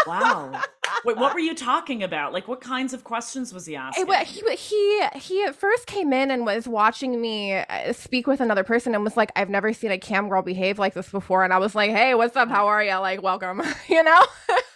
Wow. 0.08 0.60
Wait, 1.06 1.16
what 1.18 1.34
were 1.36 1.40
you 1.40 1.54
talking 1.54 2.02
about? 2.02 2.34
Like, 2.34 2.48
what 2.48 2.60
kinds 2.60 2.92
of 2.92 3.04
questions 3.04 3.54
was 3.54 3.68
he 3.68 3.76
It 3.76 3.78
asking? 3.78 4.08
wa- 4.08 4.24
he 4.26 4.42
he 4.56 5.08
he 5.14 5.44
at 5.44 5.56
first 5.56 5.86
came 5.86 6.12
in 6.12 6.32
and 6.32 6.44
was 6.44 6.68
watching 6.68 7.22
me 7.22 7.54
uh, 7.54 7.94
speak 7.94 8.26
with 8.26 8.42
another 8.42 8.64
person 8.64 8.96
and 8.96 9.04
was 9.04 9.16
like, 9.16 9.32
"I've 9.36 9.50
never 9.50 9.74
seen 9.74 9.92
a 9.92 10.00
cam 10.00 10.28
girl 10.28 10.42
behave 10.42 10.80
like 10.80 10.96
this 10.96 11.10
before." 11.10 11.44
And 11.44 11.54
I 11.54 11.60
was 11.60 11.76
like, 11.76 11.92
"Hey, 11.92 12.16
what's 12.16 12.36
up? 12.36 12.50
How 12.50 12.66
are 12.68 12.84
you? 12.84 12.96
Like, 12.96 13.22
welcome." 13.22 13.62
you 13.90 14.02
know. 14.04 14.24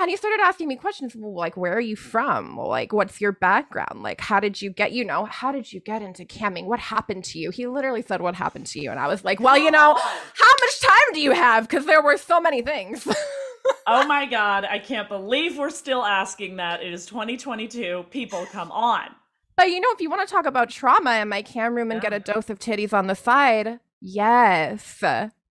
and 0.00 0.10
he 0.10 0.16
started 0.16 0.40
asking 0.42 0.68
me 0.68 0.76
questions. 0.76 1.14
Well, 1.14 1.34
like, 1.34 1.56
where 1.56 1.74
are 1.74 1.80
you 1.80 1.96
from? 1.96 2.56
Well, 2.56 2.68
like, 2.68 2.92
what's 2.92 3.20
your 3.20 3.32
background? 3.32 4.02
Like, 4.02 4.20
how 4.20 4.40
did 4.40 4.60
you 4.60 4.70
get? 4.70 4.92
You 4.92 5.04
know, 5.04 5.26
how 5.26 5.52
did 5.52 5.72
you 5.72 5.80
get 5.80 6.02
into 6.02 6.24
camming? 6.24 6.64
What 6.64 6.80
happened 6.80 7.24
to 7.24 7.38
you? 7.38 7.50
He 7.50 7.66
literally 7.66 8.02
said, 8.02 8.20
"What 8.20 8.34
happened 8.34 8.66
to 8.68 8.80
you?" 8.80 8.90
And 8.90 8.98
I 8.98 9.06
was 9.06 9.24
like, 9.24 9.40
"Well, 9.40 9.58
you 9.58 9.70
know, 9.70 9.94
how 9.94 10.54
much 10.60 10.80
time 10.80 11.12
do 11.12 11.20
you 11.20 11.32
have? 11.32 11.68
Because 11.68 11.86
there 11.86 12.02
were 12.02 12.16
so 12.16 12.40
many 12.40 12.62
things." 12.62 13.06
oh 13.86 14.06
my 14.06 14.26
God, 14.26 14.64
I 14.64 14.78
can't 14.78 15.08
believe 15.08 15.58
we're 15.58 15.70
still 15.70 16.04
asking 16.04 16.56
that. 16.56 16.82
It 16.82 16.92
is 16.92 17.06
2022. 17.06 18.06
People, 18.10 18.46
come 18.46 18.72
on. 18.72 19.08
But 19.56 19.70
you 19.70 19.80
know, 19.80 19.88
if 19.92 20.00
you 20.00 20.08
want 20.08 20.26
to 20.26 20.32
talk 20.32 20.46
about 20.46 20.70
trauma 20.70 21.18
in 21.18 21.28
my 21.28 21.42
cam 21.42 21.74
room 21.74 21.90
and 21.90 22.00
get 22.00 22.14
a 22.14 22.20
dose 22.20 22.48
of 22.48 22.58
titties 22.58 22.94
on 22.94 23.06
the 23.06 23.14
side, 23.14 23.80
yes, 24.00 24.98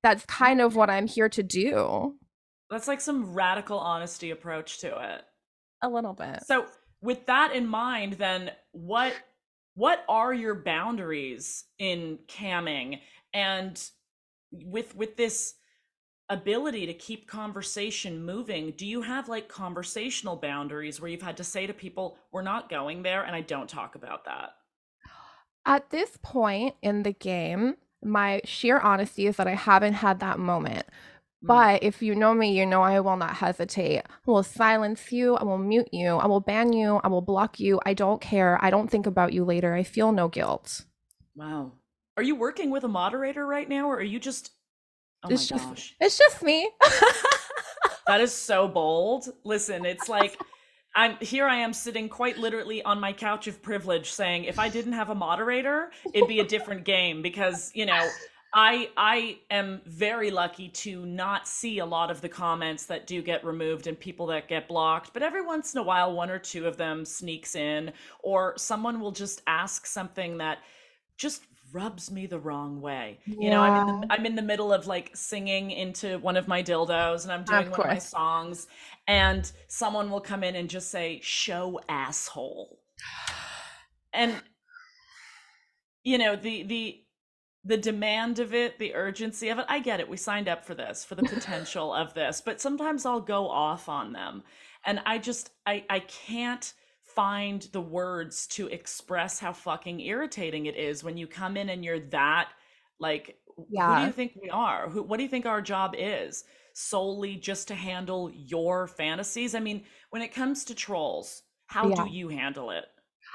that's 0.02 0.26
kind 0.26 0.62
of 0.62 0.72
mm-hmm. 0.72 0.80
what 0.80 0.90
I'm 0.90 1.08
here 1.08 1.30
to 1.30 1.44
do. 1.44 2.16
That's 2.70 2.88
like 2.88 3.02
some 3.02 3.34
radical 3.34 3.80
honesty 3.80 4.32
approach 4.32 4.80
to 4.80 4.88
it. 4.88 5.22
A 5.82 5.90
little 5.90 6.14
bit. 6.14 6.44
So, 6.46 6.66
with 7.02 7.26
that 7.28 7.54
in 7.54 7.68
mind, 7.68 8.14
then 8.14 8.52
what 8.72 9.14
what 9.76 10.04
are 10.10 10.34
your 10.34 10.56
boundaries 10.56 11.64
in 11.78 12.20
camming 12.28 13.00
and 13.34 13.82
with 14.52 14.96
with 14.96 15.16
this 15.16 15.56
ability 16.30 16.86
to 16.86 16.94
keep 16.94 17.28
conversation 17.28 18.24
moving, 18.24 18.72
do 18.78 18.86
you 18.86 19.02
have 19.02 19.28
like 19.28 19.50
conversational 19.50 20.36
boundaries 20.36 21.02
where 21.02 21.10
you've 21.10 21.22
had 21.22 21.38
to 21.38 21.44
say 21.44 21.66
to 21.66 21.74
people, 21.74 22.18
we're 22.32 22.44
not 22.44 22.70
going 22.70 23.02
there 23.02 23.24
and 23.24 23.36
I 23.36 23.42
don't 23.42 23.70
talk 23.70 23.96
about 23.96 24.26
that? 24.26 24.52
At 25.66 25.90
this 25.90 26.18
point 26.22 26.76
in 26.82 27.04
the 27.04 27.14
game, 27.14 27.76
my 28.04 28.42
sheer 28.46 28.80
honesty 28.80 29.28
is 29.28 29.38
that 29.38 29.48
I 29.48 29.56
haven't 29.56 29.94
had 29.94 30.20
that 30.20 30.40
moment. 30.40 30.86
Mm. 31.44 31.48
But 31.48 31.84
if 31.84 32.02
you 32.02 32.16
know 32.16 32.34
me, 32.34 32.58
you 32.58 32.66
know 32.66 32.82
I 32.82 33.00
will 33.00 33.18
not 33.18 33.36
hesitate. 33.36 34.00
I 34.00 34.04
will 34.26 34.44
silence 34.44 35.12
you. 35.12 35.36
I 35.36 35.44
will 35.44 35.58
mute 35.58 35.90
you. 35.92 36.18
I 36.18 36.28
will 36.28 36.40
ban 36.42 36.74
you. 36.74 37.00
I 37.04 37.08
will 37.08 37.22
block 37.22 37.60
you. 37.60 37.80
I 37.86 37.94
don't 37.94 38.22
care. 38.22 38.58
I 38.64 38.70
don't 38.70 38.90
think 38.90 39.06
about 39.06 39.34
you 39.34 39.44
later. 39.46 39.74
I 39.74 39.84
feel 39.84 40.12
no 40.12 40.28
guilt. 40.28 40.86
Wow. 41.36 41.74
Are 42.18 42.24
you 42.24 42.36
working 42.36 42.70
with 42.70 42.84
a 42.84 42.90
moderator 42.90 43.46
right 43.46 43.68
now 43.68 43.90
or 43.90 43.98
are 43.98 44.04
you 44.04 44.20
just 44.20 44.52
Oh 45.22 45.30
it's 45.30 45.52
my 45.52 45.58
just 45.58 45.70
gosh. 45.70 45.96
it's 46.00 46.18
just 46.18 46.44
me. 46.44 46.70
That 48.10 48.22
is 48.22 48.34
so 48.34 48.68
bold. 48.68 49.30
Listen, 49.44 49.86
it's 49.86 50.10
like 50.10 50.42
I'm 50.96 51.16
here 51.22 51.46
I 51.46 51.58
am 51.58 51.74
sitting 51.74 52.10
quite 52.10 52.40
literally 52.40 52.82
on 52.82 53.00
my 53.00 53.14
couch 53.14 53.46
of 53.46 53.62
privilege 53.62 54.10
saying 54.10 54.46
if 54.46 54.58
I 54.58 54.68
didn't 54.68 54.94
have 54.94 55.12
a 55.12 55.16
moderator, 55.16 55.92
it'd 56.12 56.28
be 56.28 56.40
a 56.40 56.44
different 56.44 56.86
game 56.86 57.22
because, 57.22 57.72
you 57.76 57.86
know, 57.86 58.10
I 58.54 58.90
I 58.98 59.40
am 59.52 59.82
very 59.86 60.32
lucky 60.32 60.70
to 60.70 61.06
not 61.06 61.48
see 61.48 61.80
a 61.80 61.86
lot 61.86 62.10
of 62.10 62.22
the 62.22 62.30
comments 62.30 62.86
that 62.88 63.06
do 63.06 63.22
get 63.22 63.46
removed 63.46 63.88
and 63.88 64.00
people 64.00 64.26
that 64.28 64.48
get 64.48 64.68
blocked, 64.68 65.14
but 65.14 65.22
every 65.22 65.46
once 65.46 65.74
in 65.74 65.80
a 65.80 65.84
while 65.84 66.14
one 66.14 66.30
or 66.30 66.40
two 66.40 66.66
of 66.66 66.78
them 66.78 67.06
sneaks 67.06 67.56
in 67.56 67.92
or 68.24 68.56
someone 68.58 69.00
will 69.00 69.12
just 69.12 69.42
ask 69.46 69.86
something 69.86 70.38
that 70.40 70.60
just 71.18 71.44
rubs 71.72 72.10
me 72.10 72.26
the 72.26 72.40
wrong 72.40 72.82
way. 72.82 73.20
You 73.26 73.52
know, 73.52 73.62
I'm 73.62 73.88
in 73.88 74.02
the 74.02 74.08
I'm 74.10 74.26
in 74.26 74.36
the 74.36 74.42
middle 74.42 74.74
of 74.74 74.88
like 74.88 75.12
singing 75.14 75.70
into 75.70 76.18
one 76.20 76.36
of 76.36 76.48
my 76.48 76.64
dildos 76.64 77.24
and 77.24 77.32
I'm 77.32 77.44
doing 77.44 77.68
Of 77.68 77.72
one 77.72 77.82
of 77.82 77.88
my 77.88 78.00
songs 78.00 78.68
and 79.08 79.52
someone 79.68 80.10
will 80.10 80.22
come 80.22 80.44
in 80.44 80.56
and 80.56 80.70
just 80.70 80.90
say 80.90 81.20
show 81.22 81.80
asshole. 81.88 82.80
And 84.12 84.42
you 86.04 86.18
know, 86.18 86.36
the 86.36 86.64
the 86.64 87.04
the 87.64 87.78
demand 87.78 88.40
of 88.40 88.54
it, 88.54 88.80
the 88.80 88.96
urgency 88.96 89.50
of 89.50 89.60
it, 89.60 89.66
I 89.68 89.80
get 89.80 90.00
it. 90.00 90.10
We 90.10 90.18
signed 90.18 90.48
up 90.48 90.66
for 90.66 90.74
this, 90.74 91.04
for 91.04 91.16
the 91.16 91.24
potential 91.34 91.94
of 91.94 92.14
this, 92.14 92.42
but 92.42 92.62
sometimes 92.62 93.06
I'll 93.06 93.22
go 93.22 93.50
off 93.50 93.90
on 93.90 94.14
them. 94.14 94.44
And 94.86 95.02
I 95.06 95.18
just 95.18 95.52
I 95.66 95.84
I 95.90 96.00
can't 96.00 96.74
find 97.04 97.64
the 97.74 97.82
words 97.82 98.48
to 98.48 98.68
express 98.68 99.40
how 99.40 99.52
fucking 99.52 100.00
irritating 100.00 100.68
it 100.68 100.78
is 100.78 101.04
when 101.04 101.18
you 101.18 101.28
come 101.28 101.58
in 101.58 101.70
and 101.70 101.84
you're 101.84 102.00
that 102.00 102.50
like 103.00 103.38
yeah. 103.70 103.96
who 103.96 104.02
do 104.02 104.08
you 104.08 104.14
think 104.14 104.38
we 104.42 104.50
are? 104.50 104.90
Who 104.90 105.04
what 105.04 105.18
do 105.18 105.24
you 105.24 105.30
think 105.30 105.46
our 105.46 105.62
job 105.62 105.96
is? 105.98 106.46
Solely 106.74 107.36
just 107.36 107.68
to 107.68 107.76
handle 107.76 108.32
your 108.34 108.88
fantasies? 108.88 109.54
I 109.54 109.60
mean, 109.60 109.84
when 110.12 110.22
it 110.22 110.34
comes 110.34 110.64
to 110.66 110.76
trolls, 110.76 111.42
how 111.68 111.90
Yeah. 111.90 112.06
do 112.06 112.10
you 112.10 112.30
handle 112.30 112.72
it? 112.72 112.86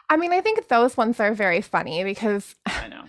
I 0.08 0.16
mean, 0.16 0.32
I 0.32 0.40
think 0.40 0.68
those 0.68 0.96
ones 0.96 1.20
are 1.20 1.34
very 1.34 1.60
funny 1.60 2.04
because 2.04 2.54
I 2.66 2.88
know. 2.88 3.04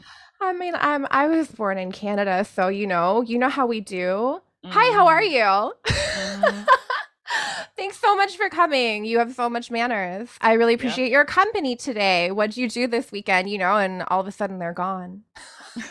I 0.46 0.54
mean, 0.54 0.74
I'm 0.78 1.08
I 1.12 1.28
was 1.28 1.48
born 1.50 1.78
in 1.78 1.92
Canada, 1.92 2.46
so 2.46 2.68
you 2.68 2.86
know, 2.88 3.22
you 3.22 3.38
know 3.40 3.50
how 3.50 3.66
we 3.66 3.80
do. 3.82 4.42
Hi, 4.66 4.94
how 4.96 5.08
are 5.08 5.22
Mhm. 5.22 5.32
you? 5.32 5.74
Mhm. 5.86 6.68
Thanks 7.75 8.00
so 8.00 8.16
much 8.16 8.38
for 8.38 8.50
coming. 8.50 9.06
You 9.06 9.18
have 9.20 9.34
so 9.34 9.50
much 9.50 9.70
manners. 9.72 10.30
I 10.42 10.54
really 10.54 10.74
Yep. 10.74 10.80
appreciate 10.80 11.12
your 11.12 11.25
company 11.25 11.75
today. 11.75 12.32
What'd 12.32 12.56
you 12.58 12.70
do 12.70 12.88
this 12.88 13.12
weekend? 13.12 13.50
You 13.50 13.58
know, 13.58 13.78
and 13.78 14.04
all 14.08 14.22
of 14.22 14.28
a 14.28 14.32
sudden 14.32 14.60
they're 14.60 14.74
gone. 14.74 15.24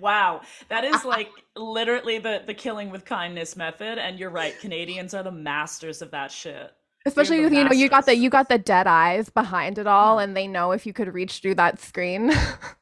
wow, 0.00 0.40
that 0.68 0.84
is 0.84 1.04
like 1.04 1.30
literally 1.56 2.18
the 2.18 2.42
the 2.46 2.54
killing 2.54 2.90
with 2.90 3.04
kindness 3.04 3.56
method. 3.56 3.98
And 3.98 4.18
you're 4.18 4.30
right, 4.30 4.58
Canadians 4.60 5.14
are 5.14 5.22
the 5.22 5.32
masters 5.32 6.02
of 6.02 6.10
that 6.12 6.30
shit. 6.30 6.72
Especially 7.08 7.40
with 7.42 7.52
you 7.52 7.64
know, 7.64 7.72
you 7.72 7.88
got 7.88 8.06
the 8.06 8.14
you 8.14 8.30
got 8.30 8.48
the 8.48 8.58
dead 8.58 8.86
eyes 8.86 9.28
behind 9.30 9.78
it 9.78 9.86
all, 9.86 10.18
and 10.18 10.36
they 10.36 10.46
know 10.46 10.72
if 10.72 10.86
you 10.86 10.92
could 10.92 11.12
reach 11.12 11.40
through 11.40 11.56
that 11.56 11.80
screen. 11.80 12.32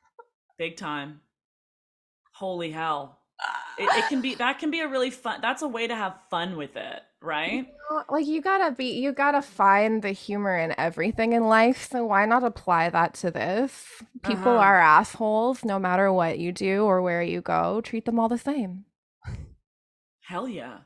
big 0.58 0.76
time. 0.76 1.20
Holy 2.32 2.70
hell. 2.70 3.20
It, 3.78 3.84
it 3.94 4.08
can 4.08 4.20
be 4.22 4.34
that 4.36 4.58
can 4.58 4.70
be 4.70 4.80
a 4.80 4.88
really 4.88 5.10
fun. 5.10 5.40
That's 5.42 5.62
a 5.62 5.68
way 5.68 5.86
to 5.86 5.94
have 5.94 6.14
fun 6.30 6.56
with 6.56 6.76
it, 6.76 7.00
right? 7.20 7.66
Well, 7.90 8.04
Like 8.08 8.26
you 8.26 8.40
gotta 8.40 8.74
be, 8.74 8.92
you 8.98 9.12
gotta 9.12 9.42
find 9.42 10.02
the 10.02 10.12
humor 10.12 10.56
in 10.58 10.74
everything 10.78 11.34
in 11.34 11.44
life. 11.48 11.88
So 11.90 12.06
why 12.06 12.24
not 12.26 12.42
apply 12.42 12.90
that 12.90 13.14
to 13.14 13.30
this? 13.30 14.02
People 14.22 14.52
Uh-huh. 14.52 14.60
are 14.60 14.80
assholes 14.80 15.64
no 15.64 15.78
matter 15.78 16.10
what 16.12 16.38
you 16.38 16.52
do 16.52 16.84
or 16.84 17.02
where 17.02 17.22
you 17.22 17.42
go. 17.42 17.80
Treat 17.82 18.06
them 18.06 18.18
all 18.18 18.28
the 18.28 18.38
same. 18.38 18.86
Hell 20.22 20.48
yeah. 20.48 20.78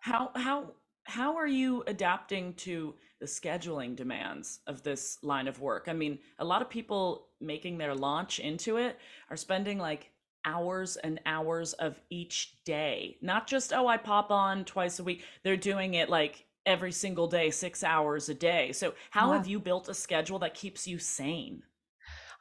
How 0.00 0.30
how 0.36 0.72
how 1.08 1.36
are 1.36 1.46
you 1.46 1.82
adapting 1.86 2.54
to 2.54 2.94
the 3.18 3.26
scheduling 3.26 3.96
demands 3.96 4.60
of 4.66 4.82
this 4.82 5.18
line 5.22 5.48
of 5.48 5.60
work? 5.60 5.86
I 5.88 5.92
mean, 5.94 6.18
a 6.38 6.44
lot 6.44 6.62
of 6.62 6.68
people 6.68 7.28
making 7.40 7.78
their 7.78 7.94
launch 7.94 8.38
into 8.38 8.76
it 8.76 8.98
are 9.30 9.36
spending 9.36 9.78
like 9.78 10.10
hours 10.44 10.96
and 10.96 11.20
hours 11.26 11.72
of 11.74 12.00
each 12.10 12.62
day. 12.64 13.18
Not 13.22 13.46
just, 13.46 13.72
oh, 13.72 13.86
I 13.88 13.96
pop 13.96 14.30
on 14.30 14.64
twice 14.64 14.98
a 14.98 15.04
week. 15.04 15.24
They're 15.42 15.56
doing 15.56 15.94
it 15.94 16.08
like 16.10 16.44
every 16.66 16.92
single 16.92 17.26
day, 17.26 17.50
6 17.50 17.82
hours 17.82 18.28
a 18.28 18.34
day. 18.34 18.72
So, 18.72 18.94
how 19.10 19.32
Yeah. 19.32 19.34
have 19.34 19.46
you 19.46 19.58
built 19.60 19.88
a 19.88 19.94
schedule 19.94 20.38
that 20.40 20.54
keeps 20.54 20.86
you 20.86 20.98
sane? 20.98 21.62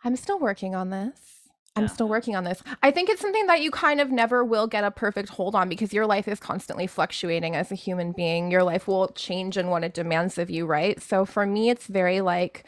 I'm 0.03 0.15
still 0.15 0.39
working 0.39 0.75
on 0.75 0.89
this. 0.89 1.36
I'm 1.77 1.87
still 1.87 2.09
working 2.09 2.35
on 2.35 2.43
this. 2.43 2.61
I 2.83 2.91
think 2.91 3.09
it's 3.09 3.21
something 3.21 3.47
that 3.47 3.61
you 3.61 3.71
kind 3.71 4.01
of 4.01 4.11
never 4.11 4.43
will 4.43 4.67
get 4.67 4.83
a 4.83 4.91
perfect 4.91 5.29
hold 5.29 5.55
on 5.55 5.69
because 5.69 5.93
your 5.93 6.05
life 6.05 6.27
is 6.27 6.39
constantly 6.39 6.87
fluctuating 6.87 7.55
as 7.55 7.71
a 7.71 7.75
human 7.75 8.11
being. 8.11 8.51
Your 8.51 8.63
life 8.63 8.87
will 8.87 9.09
change 9.09 9.57
in 9.57 9.67
what 9.67 9.83
it 9.83 9.93
demands 9.93 10.37
of 10.37 10.49
you, 10.49 10.65
right? 10.65 11.01
So 11.01 11.25
for 11.25 11.45
me, 11.45 11.69
it's 11.69 11.87
very 11.87 12.21
like 12.21 12.65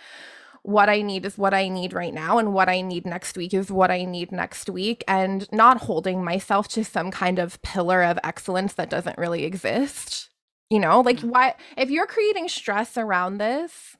what 0.63 0.89
I 0.89 1.01
need 1.01 1.25
is 1.25 1.37
what 1.37 1.53
I 1.53 1.69
need 1.69 1.93
right 1.93 2.13
now, 2.13 2.37
and 2.37 2.53
what 2.53 2.69
I 2.69 2.81
need 2.81 3.05
next 3.05 3.37
week 3.37 3.53
is 3.53 3.71
what 3.71 3.89
I 3.89 4.03
need 4.03 4.31
next 4.31 4.69
week, 4.69 5.03
and 5.07 5.47
not 5.51 5.77
holding 5.77 6.23
myself 6.23 6.67
to 6.69 6.83
some 6.83 7.11
kind 7.11 7.39
of 7.39 7.61
pillar 7.61 8.03
of 8.03 8.19
excellence 8.23 8.73
that 8.73 8.89
doesn't 8.89 9.17
really 9.17 9.45
exist. 9.45 10.29
You 10.69 10.79
know, 10.79 11.01
like 11.01 11.23
Yeah. 11.23 11.29
why, 11.29 11.55
if 11.77 11.89
you're 11.89 12.05
creating 12.05 12.49
stress 12.49 12.97
around 12.97 13.37
this, 13.37 13.95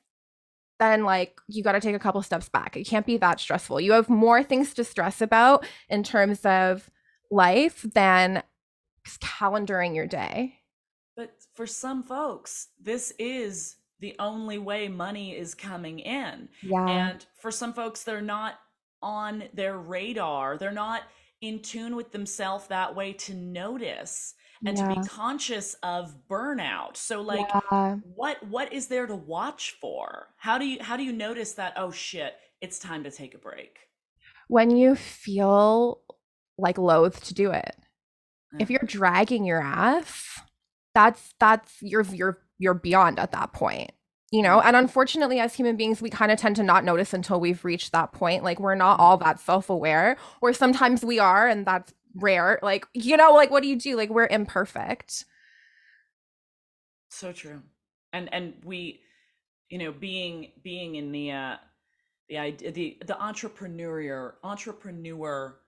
then 0.80 1.04
like 1.04 1.40
you 1.46 1.62
got 1.62 1.72
to 1.72 1.80
take 1.80 1.94
a 1.94 2.00
couple 2.00 2.22
steps 2.22 2.48
back. 2.48 2.76
It 2.76 2.84
can't 2.84 3.06
be 3.06 3.18
that 3.18 3.38
stressful. 3.38 3.80
You 3.80 3.92
have 3.92 4.08
more 4.08 4.42
things 4.42 4.74
to 4.74 4.84
stress 4.84 5.20
about 5.20 5.66
in 5.88 6.02
terms 6.02 6.44
of 6.44 6.90
life 7.30 7.82
than 7.94 8.42
calendaring 9.20 9.94
your 9.94 10.06
day. 10.06 10.56
But 11.16 11.32
for 11.54 11.66
some 11.66 12.02
folks, 12.02 12.68
this 12.80 13.12
is 13.18 13.76
the 14.00 14.16
only 14.18 14.58
way 14.58 14.88
money 14.88 15.36
is 15.36 15.54
coming 15.54 15.98
in. 15.98 16.48
Yeah. 16.62 16.88
And 16.88 17.26
for 17.38 17.50
some 17.50 17.74
folks, 17.74 18.02
they're 18.02 18.22
not 18.22 18.58
on 19.02 19.44
their 19.52 19.78
radar. 19.78 20.56
They're 20.56 20.72
not 20.72 21.02
in 21.40 21.60
tune 21.60 21.96
with 21.96 22.12
themselves 22.12 22.66
that 22.68 22.94
way 22.94 23.12
to 23.12 23.34
notice 23.34 24.34
and 24.64 24.76
to 24.76 24.86
be 24.88 25.08
conscious 25.08 25.74
of 25.82 26.14
burnout. 26.28 26.96
So 26.96 27.22
like 27.22 27.48
Yeah. 27.70 27.96
what 28.14 28.42
what 28.46 28.72
is 28.72 28.88
there 28.88 29.06
to 29.06 29.16
watch 29.16 29.76
for? 29.80 30.28
How 30.36 30.58
do 30.58 30.66
you 30.66 30.82
how 30.82 30.96
do 30.96 31.02
you 31.02 31.12
notice 31.12 31.52
that 31.54 31.74
oh 31.76 31.90
shit, 31.90 32.34
it's 32.60 32.78
time 32.78 33.04
to 33.04 33.10
take 33.10 33.34
a 33.34 33.38
break? 33.38 33.78
When 34.48 34.70
you 34.70 34.94
feel 34.96 36.02
like 36.58 36.78
loath 36.78 37.24
to 37.24 37.34
do 37.34 37.50
it. 37.50 37.74
Yeah. 38.52 38.58
If 38.60 38.68
mm. 38.68 38.70
you're 38.72 38.80
dragging 38.84 39.44
your 39.44 39.62
ass, 39.62 40.40
that's 40.94 41.34
that's 41.40 41.76
you're 41.80 42.04
you're 42.12 42.38
you're 42.58 42.74
beyond 42.74 43.18
at 43.18 43.32
that 43.32 43.52
point. 43.52 43.92
You 44.32 44.42
know, 44.42 44.60
and 44.60 44.76
mm-hmm. 44.76 44.84
unfortunately 44.84 45.40
as 45.40 45.54
human 45.54 45.76
beings 45.76 46.00
we 46.00 46.10
kind 46.10 46.30
of 46.30 46.38
tend 46.38 46.54
to 46.56 46.62
not 46.62 46.84
notice 46.84 47.12
until 47.12 47.40
we've 47.40 47.64
reached 47.64 47.92
that 47.92 48.12
point. 48.12 48.44
Like 48.44 48.60
we're 48.60 48.74
not 48.74 48.94
mm-hmm. 48.94 49.02
all 49.02 49.16
that 49.18 49.40
self-aware 49.40 50.16
or 50.40 50.52
sometimes 50.52 51.04
we 51.04 51.18
are 51.18 51.48
and 51.48 51.66
that's 51.66 51.92
rare. 52.14 52.58
Like 52.62 52.86
you 52.94 53.16
know, 53.16 53.32
like 53.34 53.50
what 53.50 53.62
do 53.62 53.68
you 53.68 53.76
do? 53.76 53.96
Like 53.96 54.10
we're 54.10 54.26
imperfect. 54.26 55.24
So 57.10 57.32
true. 57.32 57.62
And 58.12 58.32
and 58.32 58.54
we, 58.64 59.00
you 59.68 59.78
know, 59.78 59.92
being 59.92 60.52
being 60.62 60.96
in 60.96 61.12
the 61.12 61.32
uh 61.32 61.56
the 62.28 62.38
idea 62.38 62.72
the 62.72 62.98
the 63.06 63.14
entrepreneurial 63.14 64.32
entrepreneur 64.44 65.60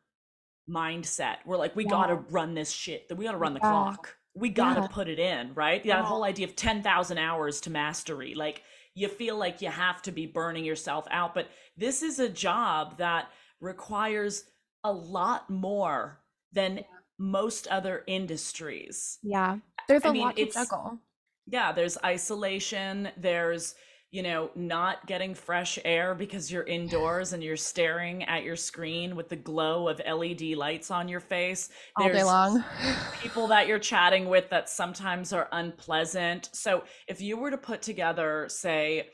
mindset. 0.69 1.39
We're 1.45 1.57
like, 1.57 1.77
we 1.77 1.85
gotta 1.85 2.17
run 2.17 2.55
this 2.55 2.71
shit. 2.71 3.09
That 3.09 3.17
we 3.17 3.25
gotta 3.25 3.39
run 3.39 3.55
the 3.55 3.61
Yeah. 3.63 3.69
clock. 3.71 4.17
We 4.35 4.49
gotta 4.49 4.83
Yeah. 4.83 4.87
put 4.89 5.09
it 5.09 5.19
in, 5.19 5.55
right? 5.55 5.83
That 5.85 6.05
whole 6.05 6.25
idea 6.25 6.47
of 6.47 6.57
ten 6.57 6.83
thousand 6.83 7.19
hours 7.19 7.61
to 7.63 7.71
mastery. 7.71 8.35
Like 8.35 8.63
you 8.95 9.09
feel 9.09 9.37
like 9.37 9.63
you 9.63 9.69
have 9.71 10.03
to 10.03 10.13
be 10.13 10.27
burning 10.27 10.65
yourself 10.65 11.07
out, 11.11 11.35
but 11.35 11.49
this 11.77 12.03
is 12.03 12.19
a 12.19 12.29
job 12.29 12.99
that 12.99 13.31
requires 13.61 14.45
a 14.85 14.93
lot 14.93 15.49
more 15.51 16.22
than 16.53 16.85
most 17.19 17.67
other 17.69 18.05
industries. 18.07 19.19
Yeah. 19.23 19.59
There's 19.89 20.05
I 20.05 20.11
a 20.11 20.13
mean, 20.13 20.23
lot 20.23 20.37
to 20.37 20.47
juggle. 20.47 20.99
yeah, 21.47 21.73
there's 21.73 21.99
isolation, 22.05 23.09
there's, 23.17 23.75
you 24.11 24.23
know, 24.23 24.51
not 24.55 25.07
getting 25.07 25.35
fresh 25.35 25.79
air 25.85 26.15
because 26.15 26.53
you're 26.53 26.65
indoors 26.65 27.33
and 27.33 27.43
you're 27.43 27.57
staring 27.57 28.25
at 28.25 28.43
your 28.45 28.57
screen 28.57 29.17
with 29.17 29.29
the 29.29 29.37
glow 29.37 29.89
of 29.89 30.01
LED 30.07 30.43
lights 30.57 30.91
on 30.91 31.09
your 31.09 31.21
face. 31.21 31.71
all 31.97 32.09
day 32.11 32.23
long. 32.23 32.63
people 33.23 33.47
that 33.49 33.67
you're 33.67 33.79
chatting 33.79 34.29
with 34.29 34.51
that 34.51 34.69
sometimes 34.69 35.33
are 35.33 35.49
unpleasant. 35.53 36.51
So, 36.53 36.85
if 37.09 37.21
you 37.21 37.37
were 37.39 37.51
to 37.51 37.59
put 37.59 37.81
together, 37.83 38.47
say, 38.49 39.09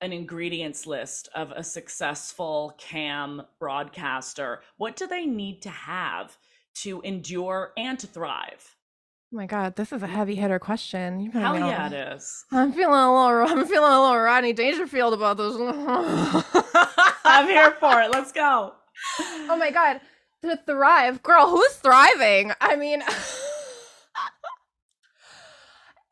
an 0.00 0.12
ingredients 0.12 0.86
list 0.86 1.28
of 1.34 1.50
a 1.52 1.62
successful 1.64 2.74
cam 2.78 3.42
broadcaster, 3.58 4.62
what 4.76 4.96
do 4.96 5.06
they 5.06 5.26
need 5.26 5.62
to 5.62 5.70
have 5.70 6.36
to 6.76 7.00
endure 7.02 7.72
and 7.76 7.98
to 7.98 8.06
thrive? 8.06 8.76
Oh 9.32 9.36
my 9.36 9.46
God, 9.46 9.76
this 9.76 9.92
is 9.92 10.02
a 10.02 10.06
heavy 10.06 10.34
hitter 10.34 10.58
question. 10.58 11.18
You 11.18 11.30
put 11.30 11.40
Hell 11.40 11.54
me 11.54 11.60
yeah, 11.60 11.86
it 11.86 12.14
is. 12.14 12.44
I'm 12.50 12.72
feeling 12.72 12.94
a 12.94 13.14
little. 13.14 13.48
I'm 13.58 13.66
feeling 13.66 13.92
a 13.92 14.00
little 14.02 14.18
Rodney 14.18 14.52
Dangerfield 14.52 15.14
about 15.14 15.38
this. 15.38 15.54
I'm 17.24 17.46
here 17.46 17.70
for 17.80 18.02
it. 18.02 18.10
Let's 18.10 18.30
go. 18.30 18.74
oh 19.20 19.56
my 19.56 19.70
God, 19.70 20.00
to 20.42 20.58
thrive, 20.66 21.22
girl. 21.22 21.48
Who's 21.48 21.72
thriving? 21.76 22.52
I 22.60 22.76
mean, 22.76 23.02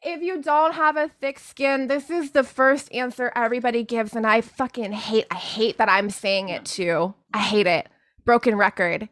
if 0.03 0.23
you 0.23 0.41
don't 0.41 0.73
have 0.75 0.97
a 0.97 1.11
thick 1.21 1.39
skin, 1.39 1.89
this 1.89 2.09
is 2.09 2.31
the 2.31 2.45
first 2.45 2.91
answer 2.91 3.31
everybody 3.37 3.83
gives, 3.83 4.17
and 4.17 4.27
I 4.27 4.41
fucking 4.41 4.93
hate. 4.93 5.27
I 5.31 5.35
hate 5.37 5.77
that 5.77 5.91
I'm 5.91 6.09
saying 6.09 6.49
it 6.49 6.65
too. 6.65 7.13
I 7.35 7.41
hate 7.41 7.67
it. 7.67 7.89
Broken 8.25 8.57
record. 8.57 9.11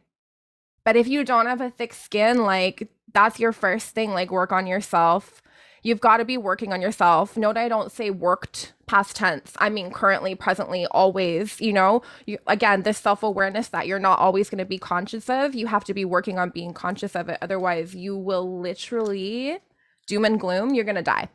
But 0.89 0.97
if 0.97 1.07
you 1.07 1.23
don't 1.23 1.45
have 1.45 1.61
a 1.61 1.69
thick 1.69 1.93
skin, 1.93 2.45
like 2.45 2.89
that's 3.13 3.39
your 3.39 3.53
first 3.53 3.91
thing. 3.91 4.13
Like 4.13 4.31
work 4.31 4.53
on 4.53 4.67
yourself. 4.67 5.43
You've 5.83 6.01
got 6.01 6.17
to 6.17 6.25
be 6.25 6.39
working 6.39 6.73
on 6.73 6.81
yourself. 6.81 7.37
Note 7.37 7.59
I 7.59 7.69
don't 7.69 7.93
say 7.93 8.09
worked 8.09 8.73
past 8.87 9.15
tense. 9.15 9.53
I 9.59 9.69
mean 9.69 9.91
currently, 9.91 10.35
presently, 10.35 10.87
always, 10.87 11.61
you 11.61 11.75
know. 11.75 12.01
You 12.25 12.39
again, 12.47 12.85
this 12.85 12.97
self-awareness 12.97 13.69
that 13.69 13.87
you're 13.87 13.99
not 13.99 14.19
always 14.19 14.49
going 14.49 14.61
to 14.61 14.65
be 14.65 14.79
conscious 14.79 15.29
of, 15.29 15.55
you 15.55 15.67
have 15.67 15.85
to 15.85 15.93
be 15.93 16.07
working 16.07 16.39
on 16.39 16.49
being 16.49 16.73
conscious 16.73 17.15
of 17.15 17.29
it. 17.29 17.37
Otherwise, 17.43 17.95
you 17.95 18.17
will 18.17 18.59
literally 18.59 19.59
doom 20.07 20.25
and 20.25 20.41
gloom, 20.41 20.73
you're 20.73 20.87
going 20.87 20.95
to 20.95 21.03
die. 21.03 21.29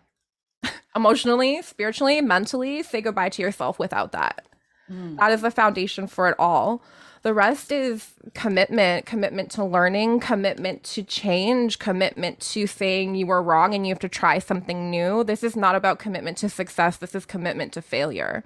Emotionally, 0.96 1.62
spiritually, 1.62 2.22
mentally, 2.22 2.82
say 2.82 3.02
goodbye 3.02 3.30
to 3.30 3.44
yourself 3.44 3.78
without 3.78 4.14
that. 4.14 4.48
Mm. 4.92 5.18
That 5.20 5.32
is 5.32 5.42
the 5.42 5.52
foundation 5.52 6.08
for 6.08 6.28
it 6.28 6.36
all. 6.40 6.84
The 7.24 7.34
rest 7.34 7.72
is 7.72 8.14
commitment, 8.34 9.06
commitment 9.06 9.50
to 9.52 9.64
learning, 9.64 10.20
commitment 10.20 10.84
to 10.84 11.04
change, 11.04 11.80
commitment 11.80 12.42
to 12.52 12.68
saying 12.68 13.16
you 13.16 13.26
were 13.28 13.42
wrong 13.42 13.74
and 13.74 13.88
you 13.88 13.94
have 13.94 14.00
to 14.00 14.10
try 14.10 14.40
something 14.40 14.90
new. 14.92 15.24
This 15.24 15.42
is 15.44 15.56
not 15.56 15.76
about 15.76 16.00
commitment 16.00 16.38
to 16.40 16.50
success. 16.50 16.98
This 16.98 17.16
is 17.16 17.26
commitment 17.26 17.72
to 17.74 17.82
failure. 17.82 18.44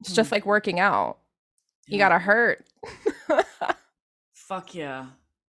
It's 0.00 0.12
just 0.14 0.30
Hmm. 0.30 0.36
like 0.36 0.46
working 0.46 0.78
out. 0.78 1.18
You 1.88 1.98
gotta 1.98 2.20
hurt. 2.20 2.64
Fuck 4.34 4.74
yeah. 4.74 5.06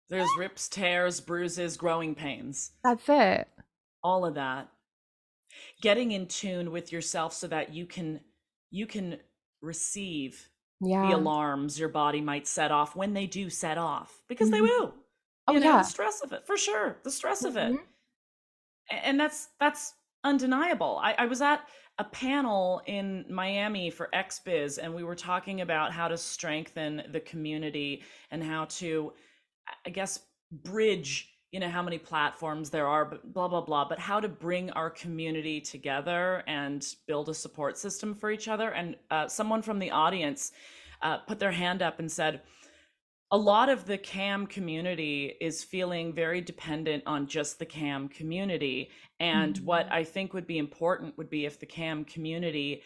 There's 0.09 0.29
rips, 0.37 0.67
tears, 0.67 1.21
bruises, 1.21 1.77
growing 1.77 2.15
pains. 2.15 2.71
That's 2.83 3.07
it. 3.07 3.47
All 4.03 4.25
of 4.25 4.33
that. 4.35 4.69
getting 5.81 6.11
in 6.11 6.25
tune 6.27 6.71
with 6.71 6.91
yourself 6.91 7.33
so 7.33 7.45
that 7.47 7.73
you 7.73 7.85
can 7.85 8.21
you 8.71 8.87
can 8.87 9.19
receive 9.61 10.49
yeah 10.81 11.07
the 11.07 11.11
alarms 11.15 11.79
your 11.79 11.89
body 11.89 12.21
might 12.21 12.47
set 12.47 12.71
off 12.71 12.95
when 12.95 13.13
they 13.13 13.27
do 13.27 13.49
set 13.49 13.77
off 13.77 14.21
because 14.27 14.49
they 14.49 14.59
Mhm. 14.59 14.63
will 14.63 14.95
oh 15.47 15.53
you 15.53 15.59
know 15.59 15.65
yeah 15.67 15.77
the 15.77 15.83
stress 15.83 16.21
of 16.21 16.31
it 16.33 16.45
for 16.45 16.57
sure 16.57 16.97
the 17.03 17.11
stress 17.11 17.43
of 17.43 17.57
it 17.57 17.71
Mhm. 17.73 17.79
And 18.89 19.19
that's 19.19 19.49
that's 19.59 19.93
undeniable 20.23 20.99
I, 21.01 21.13
I 21.13 21.25
was 21.25 21.41
at 21.41 21.67
a 21.97 22.03
panel 22.03 22.81
in 22.85 23.25
miami 23.29 23.89
for 23.89 24.09
xbiz 24.13 24.77
and 24.77 24.93
we 24.93 25.03
were 25.03 25.15
talking 25.15 25.61
about 25.61 25.91
how 25.91 26.07
to 26.07 26.17
strengthen 26.17 27.03
the 27.11 27.19
community 27.19 28.03
and 28.29 28.43
how 28.43 28.65
to 28.65 29.13
i 29.85 29.89
guess 29.89 30.19
bridge 30.51 31.30
you 31.51 31.59
know 31.59 31.69
how 31.69 31.83
many 31.83 31.97
platforms 31.97 32.69
there 32.69 32.87
are 32.87 33.05
but 33.05 33.33
blah 33.33 33.47
blah 33.47 33.61
blah 33.61 33.87
but 33.87 33.99
how 33.99 34.19
to 34.19 34.27
bring 34.29 34.69
our 34.71 34.89
community 34.89 35.59
together 35.59 36.43
and 36.47 36.95
build 37.07 37.29
a 37.29 37.33
support 37.33 37.77
system 37.77 38.15
for 38.15 38.31
each 38.31 38.47
other 38.47 38.71
and 38.71 38.95
uh, 39.11 39.27
someone 39.27 39.61
from 39.61 39.77
the 39.79 39.91
audience 39.91 40.53
uh, 41.01 41.17
put 41.17 41.39
their 41.39 41.51
hand 41.51 41.81
up 41.81 41.99
and 41.99 42.11
said 42.11 42.41
a 43.33 43.37
lot 43.37 43.69
of 43.69 43.85
the 43.85 43.97
cam 43.97 44.45
community 44.45 45.33
is 45.39 45.63
feeling 45.63 46.13
very 46.13 46.41
dependent 46.41 47.01
on 47.05 47.25
just 47.27 47.59
the 47.59 47.65
cam 47.65 48.09
community 48.09 48.89
and 49.19 49.57
what 49.59 49.87
Mhm. 49.87 49.91
i 49.91 50.03
think 50.03 50.33
would 50.33 50.47
be 50.47 50.57
important 50.57 51.17
would 51.17 51.29
be 51.29 51.45
if 51.45 51.59
the 51.59 51.65
cam 51.65 52.05
community 52.05 52.81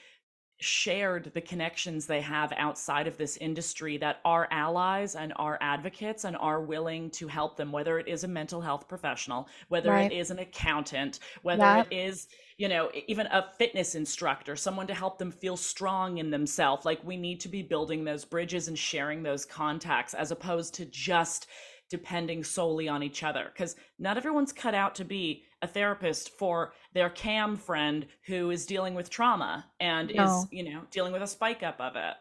shared 0.60 1.32
the 1.34 1.41
connections 1.41 2.06
they 2.06 2.22
have 2.22 2.54
outside 2.58 3.08
of 3.08 3.18
this 3.18 3.38
industry 3.38 3.98
that 3.98 4.20
are 4.24 4.48
allies 4.52 5.15
and 5.15 5.34
are 5.36 5.58
advocates 5.60 6.24
and 6.24 6.38
are 6.38 6.62
willing 6.62 7.10
to 7.10 7.28
help 7.28 7.58
them 7.58 7.72
whether 7.72 8.00
it 8.00 8.08
is 8.08 8.24
a 8.24 8.28
mental 8.28 8.62
health 8.62 8.88
professional 8.88 9.50
whether 9.68 9.91
right. 9.91 10.12
it 10.12 10.15
is 10.15 10.32
an 10.32 10.39
accountant 10.39 11.20
whether 11.41 11.86
it 11.89 11.94
is 11.94 12.28
you 12.58 12.70
know 12.70 12.89
even 13.08 13.28
a 13.28 13.46
fitness 13.58 13.96
instructor 13.96 14.56
someone 14.56 14.88
to 14.88 14.94
help 14.94 15.18
them 15.18 15.32
feel 15.32 15.58
strong 15.58 16.20
in 16.20 16.30
themselves 16.30 16.86
like 16.86 17.04
we 17.04 17.18
need 17.18 17.39
to 17.39 17.50
be 17.50 17.62
building 17.62 18.06
those 18.06 18.24
bridges 18.24 18.70
and 18.70 18.80
sharing 18.80 19.22
those 19.24 19.46
contacts 19.46 20.13
as 20.13 20.32
opposed 20.32 20.74
to 20.74 20.86
just 20.86 21.48
depending 21.89 22.44
solely 22.44 22.88
on 22.88 23.04
each 23.04 23.24
other. 23.24 23.52
Because 23.54 23.76
not 24.00 24.18
everyone's 24.18 24.54
cut 24.54 24.74
out 24.74 24.96
to 24.96 25.06
be 25.06 25.44
a 25.65 25.67
therapist 25.67 26.30
for 26.38 26.73
their 26.93 27.10
cam 27.10 27.58
friend 27.58 28.08
who 28.25 28.49
is 28.51 28.65
dealing 28.65 28.95
with 28.95 29.10
trauma 29.10 29.65
and 29.80 30.12
is 30.12 30.47
you 30.51 30.63
know 30.63 30.82
dealing 30.91 31.12
with 31.12 31.21
a 31.21 31.28
spike 31.28 31.63
up 31.63 31.80
of 31.82 31.95
it 31.95 32.15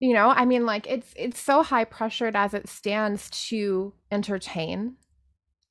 you 0.00 0.12
know 0.14 0.28
i 0.28 0.44
mean 0.44 0.64
like 0.66 0.86
it's 0.86 1.12
it's 1.16 1.40
so 1.40 1.62
high 1.62 1.84
pressured 1.84 2.36
as 2.36 2.54
it 2.54 2.68
stands 2.68 3.28
to 3.30 3.92
entertain 4.10 4.96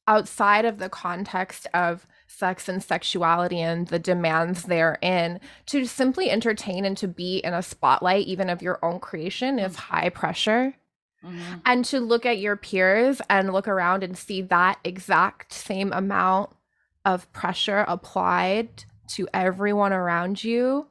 outside 0.08 0.66
of 0.66 0.80
the 0.80 0.90
context 0.90 1.68
of 1.74 2.08
sex 2.28 2.68
and 2.68 2.84
sexuality 2.84 3.62
and 3.62 3.88
the 3.90 4.00
demands 4.00 4.64
therein 4.64 5.40
to 5.68 5.86
simply 5.86 6.30
entertain 6.30 6.86
and 6.86 6.98
to 6.98 7.08
be 7.08 7.38
in 7.38 7.54
a 7.54 7.62
spotlight 7.62 8.26
even 8.26 8.50
of 8.50 8.62
your 8.62 8.80
own 8.84 9.00
creation 9.00 9.60
is 9.60 9.74
Mm. 9.74 9.80
high 9.80 10.10
pressure 10.10 10.74
Mhm. 11.24 11.62
and 11.66 11.86
to 11.86 12.00
look 12.00 12.26
at 12.26 12.40
your 12.40 12.56
peers 12.56 13.22
and 13.30 13.54
look 13.54 13.68
around 13.68 14.04
and 14.04 14.18
see 14.18 14.42
that 14.42 14.80
exact 14.84 15.54
same 15.54 15.94
amount 15.94 16.50
of 17.06 17.32
pressure 17.34 17.86
applied 17.88 18.86
to 19.10 19.28
everyone 19.34 19.94
around 19.94 20.44
you 20.44 20.88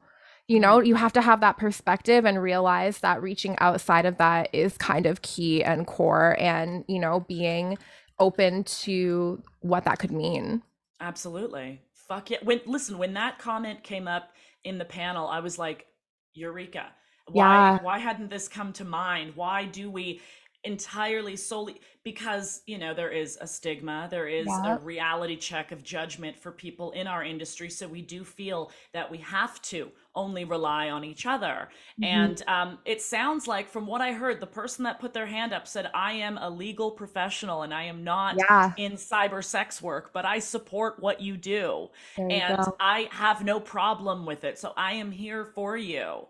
you 0.47 0.59
know 0.59 0.79
Mhm. 0.79 0.85
you 0.87 0.95
have 0.95 1.13
to 1.13 1.21
have 1.21 1.39
that 1.41 1.57
perspective 1.57 2.25
and 2.25 2.41
realize 2.41 2.99
that 2.99 3.21
reaching 3.21 3.57
outside 3.59 4.05
of 4.05 4.17
that 4.17 4.49
is 4.53 4.77
kind 4.77 5.05
of 5.05 5.21
key 5.21 5.63
and 5.63 5.87
core 5.87 6.35
and 6.39 6.83
you 6.87 6.99
know 6.99 7.21
being 7.21 7.77
open 8.19 8.63
to 8.63 9.41
what 9.61 9.85
that 9.85 9.99
could 9.99 10.11
mean 10.11 10.61
Absolutely. 10.99 11.81
Fuck 11.93 12.29
yeah. 12.29 12.37
When 12.43 12.61
listen, 12.65 12.97
when 12.97 13.13
that 13.15 13.39
comment 13.39 13.83
came 13.83 14.07
up 14.07 14.31
in 14.63 14.77
the 14.77 14.85
panel, 14.85 15.27
I 15.27 15.39
was 15.39 15.57
like, 15.57 15.87
Eureka. 16.33 16.87
Why 17.27 17.59
yeah 17.59 17.77
why 17.81 17.99
hadn't 17.99 18.29
this 18.29 18.47
come 18.47 18.73
to 18.73 18.85
mind? 18.85 19.35
Why 19.35 19.65
do 19.65 19.89
we 19.89 20.21
entirely 20.63 21.35
solely 21.35 21.81
because, 22.03 22.61
you 22.65 22.77
know, 22.77 22.93
there 22.93 23.09
is 23.09 23.37
a 23.41 23.47
stigma, 23.47 24.07
there 24.09 24.27
is 24.27 24.59
a 24.63 24.77
reality 24.77 25.35
check 25.37 25.71
of 25.71 25.83
judgment 25.83 26.37
for 26.37 26.51
people 26.51 26.91
in 26.91 27.07
our 27.07 27.23
industry, 27.23 27.69
so 27.69 27.87
we 27.87 28.01
do 28.01 28.23
feel 28.23 28.71
that 28.93 29.09
we 29.09 29.17
have 29.19 29.61
to 29.63 29.91
only 30.15 30.43
rely 30.45 30.89
on 30.89 31.03
each 31.03 31.25
other. 31.25 31.69
Mhm. 31.97 32.07
And 32.07 32.41
um, 32.47 32.79
it 32.85 33.01
sounds 33.01 33.47
like, 33.47 33.69
from 33.69 33.87
what 33.87 34.01
I 34.01 34.13
heard, 34.13 34.39
the 34.39 34.47
person 34.47 34.83
that 34.85 34.99
put 34.99 35.13
their 35.13 35.25
hand 35.25 35.53
up 35.53 35.67
said, 35.67 35.89
I 35.93 36.13
am 36.13 36.37
a 36.37 36.49
legal 36.49 36.91
professional 36.91 37.63
and 37.63 37.73
I 37.73 37.83
am 37.83 38.03
not 38.03 38.37
yeah 38.37 38.73
in 38.75 38.93
cyber 38.93 39.43
sex 39.43 39.81
work, 39.81 40.11
but 40.13 40.25
I 40.25 40.39
support 40.39 40.99
what 40.99 41.21
you 41.21 41.37
do 41.37 41.89
you 42.17 42.25
and 42.29 42.45
go 42.47 42.77
I 42.79 43.09
have 43.11 43.43
no 43.43 43.59
problem 43.59 44.25
with 44.25 44.43
it. 44.43 44.57
So 44.57 44.73
I 44.77 44.93
am 44.93 45.11
here 45.11 45.45
for 45.45 45.77
you. 45.77 46.27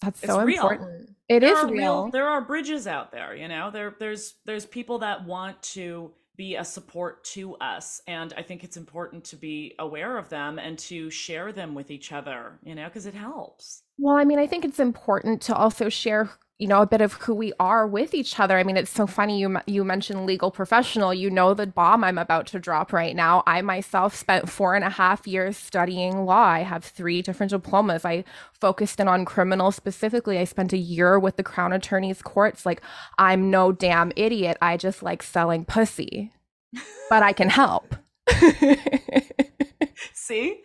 that's 0.00 0.20
It's 0.22 0.36
so 0.36 0.40
real. 0.40 0.68
important 0.68 0.95
it 1.28 1.40
There 1.40 1.52
is 1.56 1.64
real 1.70 1.72
real 1.72 2.10
there 2.10 2.28
are 2.28 2.40
bridges 2.40 2.86
out 2.86 3.12
there, 3.12 3.34
you 3.34 3.48
know. 3.48 3.70
There 3.70 3.94
there's 3.98 4.34
there's 4.44 4.66
people 4.66 4.98
that 5.00 5.24
want 5.24 5.62
to 5.74 6.12
be 6.36 6.56
a 6.56 6.64
support 6.64 7.24
to 7.24 7.56
us 7.56 8.00
and 8.06 8.34
I 8.36 8.42
think 8.42 8.62
it's 8.62 8.76
important 8.76 9.24
to 9.24 9.36
be 9.36 9.74
aware 9.78 10.18
of 10.18 10.28
them 10.28 10.58
and 10.58 10.78
to 10.80 11.10
share 11.10 11.52
them 11.52 11.74
with 11.74 11.90
each 11.90 12.12
other, 12.12 12.58
you 12.62 12.74
know, 12.74 12.86
because 12.86 13.06
it 13.06 13.14
helps. 13.14 13.82
Well, 13.98 14.16
I 14.16 14.24
mean, 14.24 14.38
I 14.38 14.46
think 14.46 14.64
it's 14.64 14.78
important 14.80 15.40
to 15.42 15.54
also 15.54 15.88
share, 15.88 16.30
you 16.58 16.68
know, 16.68 16.82
a 16.82 16.86
bit 16.86 17.00
of 17.00 17.14
who 17.14 17.34
we 17.34 17.52
are 17.58 17.86
with 17.86 18.12
each 18.12 18.38
other. 18.38 18.58
I 18.58 18.62
mean, 18.62 18.76
it's 18.76 18.90
so 18.90 19.06
funny 19.06 19.40
you 19.40 19.58
you 19.66 19.84
mentioned 19.84 20.26
legal 20.26 20.50
professional. 20.50 21.14
You 21.14 21.30
know 21.30 21.54
the 21.54 21.66
bomb 21.66 22.04
I'm 22.04 22.18
about 22.18 22.46
to 22.48 22.58
drop 22.58 22.92
right 22.92 23.16
now. 23.16 23.42
I 23.46 23.62
myself 23.62 24.14
spent 24.14 24.50
four 24.50 24.74
and 24.74 24.84
a 24.84 24.90
half 24.90 25.26
years 25.26 25.56
studying 25.56 26.24
law. 26.26 26.44
I 26.44 26.60
have 26.60 26.84
three 26.84 27.22
different 27.22 27.50
diplomas. 27.50 28.04
I 28.04 28.24
focused 28.52 29.00
in 29.00 29.08
on 29.08 29.24
criminal 29.24 29.72
specifically. 29.72 30.38
I 30.38 30.44
spent 30.44 30.74
a 30.74 30.78
year 30.78 31.18
with 31.18 31.36
the 31.36 31.42
Crown 31.42 31.72
Attorney's 31.72 32.20
courts. 32.20 32.66
Like, 32.66 32.82
I'm 33.18 33.50
no 33.50 33.72
damn 33.72 34.12
idiot. 34.14 34.58
I 34.60 34.76
just 34.76 35.02
like 35.02 35.22
selling 35.22 35.64
pussy, 35.64 36.32
but 37.10 37.22
I 37.22 37.32
can 37.32 37.48
help. 37.50 37.94
See? 40.12 40.62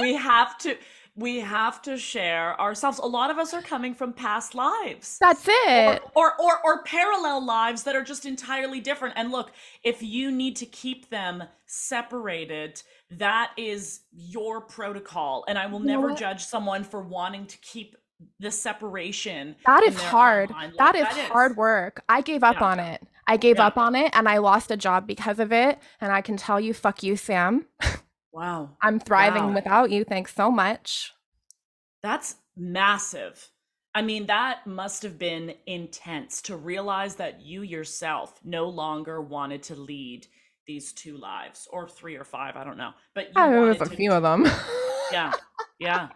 We 0.00 0.14
have 0.14 0.58
to 0.58 0.76
we 1.16 1.40
have 1.40 1.80
to 1.82 1.96
share 1.96 2.60
ourselves. 2.60 2.98
A 2.98 3.06
lot 3.06 3.30
of 3.30 3.38
us 3.38 3.54
are 3.54 3.62
coming 3.62 3.94
from 3.94 4.12
past 4.12 4.54
lives. 4.54 5.16
That's 5.20 5.44
it. 5.48 6.02
or 6.14 6.32
or 6.40 6.58
or 6.64 6.82
parallel 6.82 7.44
lives 7.44 7.84
that 7.84 7.94
are 7.94 8.02
just 8.02 8.26
entirely 8.26 8.80
different 8.80 9.14
and 9.16 9.30
look 9.30 9.52
if 9.82 10.02
you 10.02 10.30
need 10.30 10.56
to 10.56 10.66
keep 10.66 11.10
them 11.10 11.44
separated 11.66 12.82
that 13.10 13.52
is 13.56 14.00
your 14.12 14.60
protocol 14.60 15.44
and 15.48 15.58
i 15.58 15.66
will 15.66 15.80
never 15.80 16.08
what? 16.10 16.18
judge 16.18 16.44
someone 16.44 16.84
for 16.84 17.00
wanting 17.02 17.46
to 17.46 17.58
keep 17.58 17.96
the 18.40 18.50
separation 18.50 19.54
That 19.66 19.82
is 19.82 20.00
hard. 20.00 20.50
That 20.78 20.94
is 20.94 21.06
hard 21.28 21.56
work. 21.56 22.02
I 22.08 22.20
gave 22.20 22.42
up 22.44 22.56
Yeah. 22.60 22.66
on 22.66 22.80
it. 22.80 23.02
I 23.26 23.36
gave 23.36 23.56
Yeah. 23.56 23.66
up 23.66 23.76
on 23.76 23.94
it 23.94 24.10
and 24.14 24.28
I 24.28 24.38
lost 24.38 24.70
a 24.70 24.76
job 24.76 25.06
because 25.06 25.38
of 25.38 25.52
it. 25.52 25.78
And 26.00 26.12
I 26.12 26.20
can 26.20 26.36
tell 26.36 26.60
you, 26.60 26.72
fuck 26.74 27.02
you, 27.02 27.16
Sam. 27.16 27.66
wow 28.34 28.70
I'm 28.82 28.98
thriving 29.00 29.44
Wow. 29.48 29.54
without 29.54 29.90
you. 29.90 30.04
Thanks 30.04 30.34
so 30.34 30.50
much. 30.50 31.12
that's 32.02 32.36
massive 32.56 33.48
i 33.94 34.02
mean 34.02 34.26
that 34.26 34.66
must 34.66 35.02
have 35.02 35.18
been 35.18 35.54
intense 35.66 36.42
to 36.42 36.56
realize 36.56 37.16
that 37.16 37.40
you 37.40 37.62
yourself 37.62 38.38
no 38.44 38.68
longer 38.68 39.20
wanted 39.20 39.62
to 39.64 39.74
lead 39.74 40.26
these 40.66 40.92
two 40.92 41.16
lives 41.16 41.66
or 41.72 41.88
three 41.88 42.14
or 42.16 42.24
five 42.24 42.56
i 42.56 42.62
don't 42.64 42.76
know 42.76 42.92
but 43.14 43.26
you 43.34 43.42
was 43.42 43.50
wanted 43.56 43.82
a 43.82 43.84
to 43.90 43.96
few 43.96 44.12
of 44.12 44.22
them. 44.22 44.44
yeah 45.12 45.32
yeah 45.80 46.08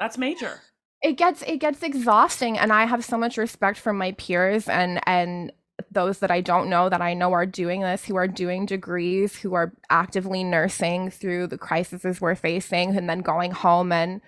that's 0.00 0.18
major 0.18 0.60
it 1.02 1.12
gets 1.12 1.42
it 1.42 1.58
gets 1.58 1.82
exhausting 1.84 2.58
and 2.58 2.72
I 2.72 2.84
have 2.84 3.04
so 3.04 3.16
much 3.16 3.36
respect 3.38 3.78
for 3.78 3.92
my 3.92 4.12
peers 4.12 4.68
and 4.68 5.00
and 5.06 5.52
those 5.90 6.18
that 6.18 6.30
I 6.30 6.40
don't 6.40 6.68
know 6.68 6.88
that 6.88 7.00
I 7.00 7.14
know 7.14 7.32
are 7.32 7.46
doing 7.46 7.82
this, 7.82 8.04
who 8.04 8.16
are 8.16 8.28
doing 8.28 8.66
degrees, 8.66 9.36
who 9.38 9.54
are 9.54 9.72
actively 9.90 10.44
nursing 10.44 11.10
through 11.10 11.46
the 11.48 11.58
crises 11.58 12.20
we're 12.20 12.34
facing, 12.34 12.96
and 12.96 13.08
then 13.08 13.20
going 13.20 13.50
home 13.52 13.92
and 13.92 14.20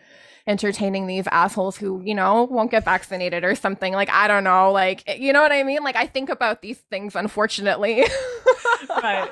entertaining 0.47 1.07
these 1.07 1.27
assholes 1.29 1.77
who, 1.77 2.01
you 2.03 2.15
know, 2.15 2.45
won't 2.45 2.71
get 2.71 2.85
vaccinated 2.85 3.45
or 3.45 3.55
something. 3.55 3.93
Like, 3.93 4.11
I 4.11 4.27
don't 4.27 4.45
know. 4.45 4.73
Like, 4.73 5.03
eh, 5.07 5.17
you 5.17 5.33
know 5.33 5.43
what 5.43 5.53
I 5.53 5.63
mean? 5.63 5.83
Like, 5.83 5.97
I 5.97 6.07
think 6.07 6.29
about 6.29 6.63
these 6.63 6.79
things, 6.91 7.15
unfortunately. 7.15 8.05
right 9.03 9.31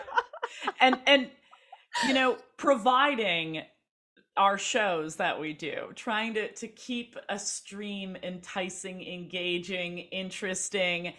and 0.81 0.99
and 1.07 1.29
you 2.07 2.15
know 2.15 2.37
providing 2.57 3.63
our 4.37 4.59
shows 4.59 5.17
that 5.17 5.41
we 5.41 5.53
do 5.53 5.89
trying 5.95 6.35
to 6.35 6.51
to 6.53 6.69
keep 6.69 7.17
a 7.29 7.39
stream 7.39 8.17
enticing 8.23 9.03
engaging 9.03 9.99
interesting 9.99 11.13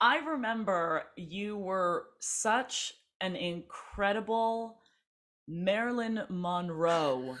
i 0.00 0.18
remember 0.18 1.04
you 1.16 1.56
were 1.56 2.06
such 2.18 2.94
an 3.20 3.36
incredible 3.36 4.80
marilyn 5.48 6.22
monroe 6.28 7.36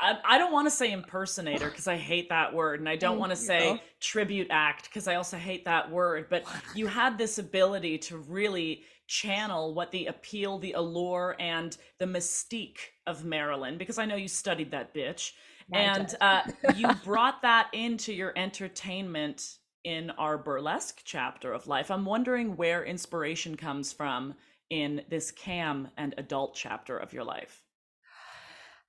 I, 0.00 0.18
I 0.24 0.38
don't 0.38 0.52
want 0.52 0.66
to 0.66 0.70
say 0.70 0.92
impersonator 0.92 1.68
because 1.68 1.88
I 1.88 1.96
hate 1.96 2.28
that 2.28 2.54
word, 2.54 2.80
and 2.80 2.88
I 2.88 2.96
don't 2.96 3.18
want 3.18 3.30
to 3.30 3.36
say 3.36 3.82
tribute 4.00 4.46
act 4.50 4.84
because 4.84 5.08
I 5.08 5.16
also 5.16 5.36
hate 5.36 5.64
that 5.64 5.90
word. 5.90 6.26
But 6.30 6.44
you 6.74 6.86
had 6.86 7.18
this 7.18 7.38
ability 7.38 7.98
to 7.98 8.18
really 8.18 8.82
channel 9.08 9.74
what 9.74 9.90
the 9.90 10.06
appeal, 10.06 10.58
the 10.58 10.72
allure, 10.72 11.36
and 11.40 11.76
the 11.98 12.06
mystique 12.06 12.78
of 13.06 13.24
Marilyn, 13.24 13.78
because 13.78 13.98
I 13.98 14.06
know 14.06 14.16
you 14.16 14.28
studied 14.28 14.70
that 14.70 14.94
bitch. 14.94 15.32
and 15.72 16.14
uh, 16.20 16.42
you 16.76 16.88
brought 17.04 17.42
that 17.42 17.68
into 17.72 18.12
your 18.12 18.32
entertainment 18.36 19.56
in 19.86 20.10
our 20.18 20.36
burlesque 20.36 21.00
chapter 21.04 21.52
of 21.52 21.68
life. 21.68 21.92
I'm 21.92 22.04
wondering 22.04 22.56
where 22.56 22.84
inspiration 22.84 23.56
comes 23.56 23.92
from 23.92 24.34
in 24.68 25.02
this 25.08 25.30
cam 25.30 25.88
and 25.96 26.12
adult 26.18 26.56
chapter 26.56 26.98
of 26.98 27.12
your 27.12 27.22
life. 27.22 27.62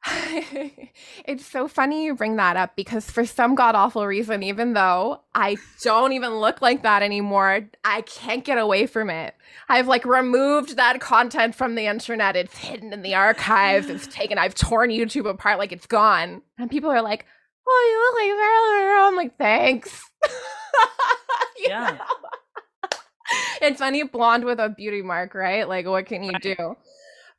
it's 1.25 1.45
so 1.45 1.67
funny 1.67 2.05
you 2.05 2.15
bring 2.15 2.37
that 2.37 2.57
up 2.57 2.75
because 2.75 3.11
for 3.11 3.27
some 3.27 3.53
god 3.53 3.75
awful 3.75 4.07
reason, 4.07 4.41
even 4.41 4.73
though 4.73 5.21
I 5.35 5.57
don't 5.83 6.13
even 6.13 6.39
look 6.39 6.63
like 6.63 6.81
that 6.81 7.03
anymore, 7.03 7.69
I 7.85 8.01
can't 8.01 8.43
get 8.43 8.57
away 8.57 8.87
from 8.87 9.11
it. 9.11 9.35
I've 9.69 9.87
like 9.87 10.03
removed 10.03 10.77
that 10.77 10.99
content 10.99 11.53
from 11.53 11.75
the 11.75 11.85
internet. 11.85 12.35
It's 12.35 12.57
hidden 12.57 12.91
in 12.91 13.03
the 13.03 13.13
archives. 13.13 13.87
It's 13.87 14.07
taken, 14.11 14.39
I've 14.39 14.55
torn 14.55 14.89
YouTube 14.89 15.29
apart 15.29 15.59
like 15.59 15.71
it's 15.71 15.85
gone. 15.85 16.41
And 16.57 16.71
people 16.71 16.89
are 16.89 17.03
like, 17.03 17.27
oh, 17.67 17.91
you 17.91 17.99
look 18.01 18.15
like 18.23 18.39
Marilyn 18.39 19.07
I'm 19.07 19.15
like, 19.15 19.37
thanks. 19.37 20.06
Yeah. 21.67 21.97
it's 23.61 23.79
funny, 23.79 24.03
blonde 24.03 24.45
with 24.45 24.59
a 24.59 24.69
beauty 24.69 25.01
mark, 25.01 25.33
right? 25.33 25.67
Like, 25.67 25.85
what 25.85 26.05
can 26.05 26.23
you 26.23 26.33
do? 26.41 26.75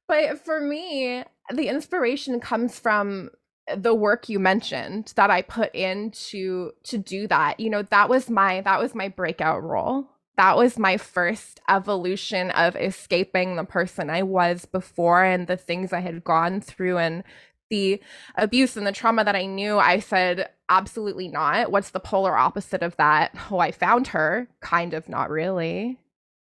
But 0.06 0.44
for 0.44 0.60
me, 0.60 1.24
the 1.52 1.68
inspiration 1.68 2.40
comes 2.40 2.78
from 2.78 3.30
the 3.76 3.94
work 3.94 4.28
you 4.28 4.38
mentioned 4.38 5.12
that 5.16 5.30
I 5.30 5.42
put 5.42 5.74
in 5.74 6.10
to 6.30 6.72
to 6.84 6.98
do 6.98 7.26
that. 7.28 7.60
You 7.60 7.70
know, 7.70 7.82
that 7.82 8.08
was 8.08 8.30
my 8.30 8.62
that 8.62 8.80
was 8.80 8.94
my 8.94 9.08
breakout 9.08 9.62
role. 9.62 10.08
That 10.36 10.56
was 10.56 10.78
my 10.78 10.96
first 10.96 11.60
evolution 11.68 12.52
of 12.52 12.76
escaping 12.76 13.56
the 13.56 13.64
person 13.64 14.08
I 14.08 14.22
was 14.22 14.66
before 14.66 15.24
and 15.24 15.48
the 15.48 15.56
things 15.56 15.92
I 15.92 16.00
had 16.00 16.22
gone 16.22 16.60
through 16.60 16.98
and 16.98 17.24
the 17.70 18.00
abuse 18.36 18.76
and 18.76 18.86
the 18.86 18.92
trauma 18.92 19.24
that 19.24 19.36
I 19.36 19.46
knew. 19.46 19.78
I 19.78 19.98
said, 19.98 20.50
absolutely 20.68 21.28
not. 21.28 21.70
What's 21.70 21.90
the 21.90 22.00
polar 22.00 22.36
opposite 22.36 22.82
of 22.82 22.96
that? 22.96 23.34
Oh, 23.50 23.58
I 23.58 23.70
found 23.70 24.08
her. 24.08 24.48
Kind 24.60 24.94
of 24.94 25.08
not 25.08 25.30
really 25.30 25.98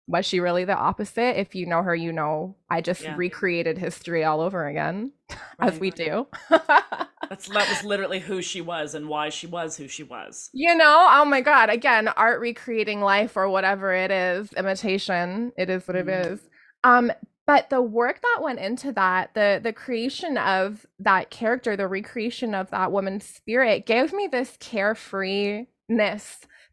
was 0.08 0.26
she 0.26 0.40
really 0.40 0.63
the 0.63 0.76
opposite? 0.76 1.40
If 1.40 1.54
you 1.54 1.66
know 1.66 1.84
her, 1.84 1.94
you 1.94 2.13
know 2.13 2.56
I 2.70 2.82
just 2.82 3.04
yeah. 3.04 3.16
recreated 3.16 3.78
history 3.78 4.24
all 4.24 4.40
over 4.40 4.66
again, 4.68 5.12
right. 5.60 5.74
as 5.74 5.80
we 5.80 5.92
do. 5.92 6.28
That's 6.50 7.50
that 7.50 7.68
was 7.68 7.84
literally 7.84 8.20
who 8.20 8.42
she 8.42 8.62
was 8.62 8.96
and 8.96 9.10
why 9.10 9.30
she 9.30 9.48
was 9.48 9.76
who 9.76 9.88
she 9.88 10.04
was. 10.04 10.50
You 10.54 10.76
know, 10.76 11.08
oh 11.12 11.26
my 11.26 11.42
god! 11.42 11.70
Again, 11.70 12.08
art 12.08 12.40
recreating 12.40 13.02
life 13.02 13.36
or 13.36 13.50
whatever 13.50 13.94
it 13.94 14.12
is, 14.12 14.52
imitation. 14.54 15.52
It 15.58 15.70
is 15.70 15.86
what 15.88 15.98
mm. 15.98 16.02
it 16.02 16.08
mm-hmm. 16.08 16.46
Um, 16.84 17.12
but 17.48 17.70
the 17.70 17.82
work 17.82 18.22
that 18.22 18.44
went 18.44 18.60
into 18.60 18.92
that, 18.94 19.34
the 19.34 19.60
the 19.64 19.74
creation 19.74 20.38
of 20.38 20.86
that 21.00 21.32
character, 21.32 21.78
the 21.78 21.88
recreation 21.88 22.54
of 22.54 22.70
that 22.72 22.92
woman's 22.92 23.26
spirit, 23.26 23.86
gave 23.86 24.14
me 24.14 24.28
this 24.28 24.58
carefreeness 24.58 25.68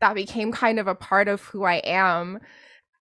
that 0.01 0.15
became 0.15 0.53
kind 0.53 0.81
of 0.81 0.89
a 0.89 0.95
part 0.97 1.29
of 1.29 1.43
who 1.43 1.63
I 1.65 1.77
am. 1.77 2.41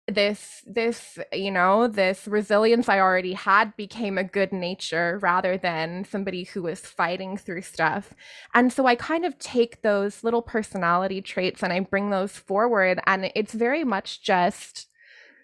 This 0.08 0.64
this 0.66 1.18
you 1.34 1.50
know 1.50 1.86
this 1.86 2.26
resilience 2.26 2.88
i 2.88 2.98
already 2.98 3.34
had 3.34 3.76
became 3.76 4.16
a 4.16 4.24
good 4.24 4.52
nature 4.54 5.18
rather 5.20 5.58
than 5.58 6.06
somebody 6.06 6.44
who 6.44 6.62
was 6.62 6.80
fighting 6.80 7.36
through 7.36 7.62
stuff. 7.62 8.14
And 8.54 8.72
so 8.72 8.86
i 8.86 8.94
kind 8.94 9.26
of 9.26 9.38
take 9.38 9.82
those 9.82 10.24
little 10.24 10.40
personality 10.42 11.20
traits 11.20 11.62
and 11.62 11.72
i 11.74 11.80
bring 11.80 12.08
those 12.10 12.32
forward. 12.32 13.00
And 13.06 13.30
it's 13.34 13.52
very 13.52 13.84
much 13.84 14.22
just 14.22 14.86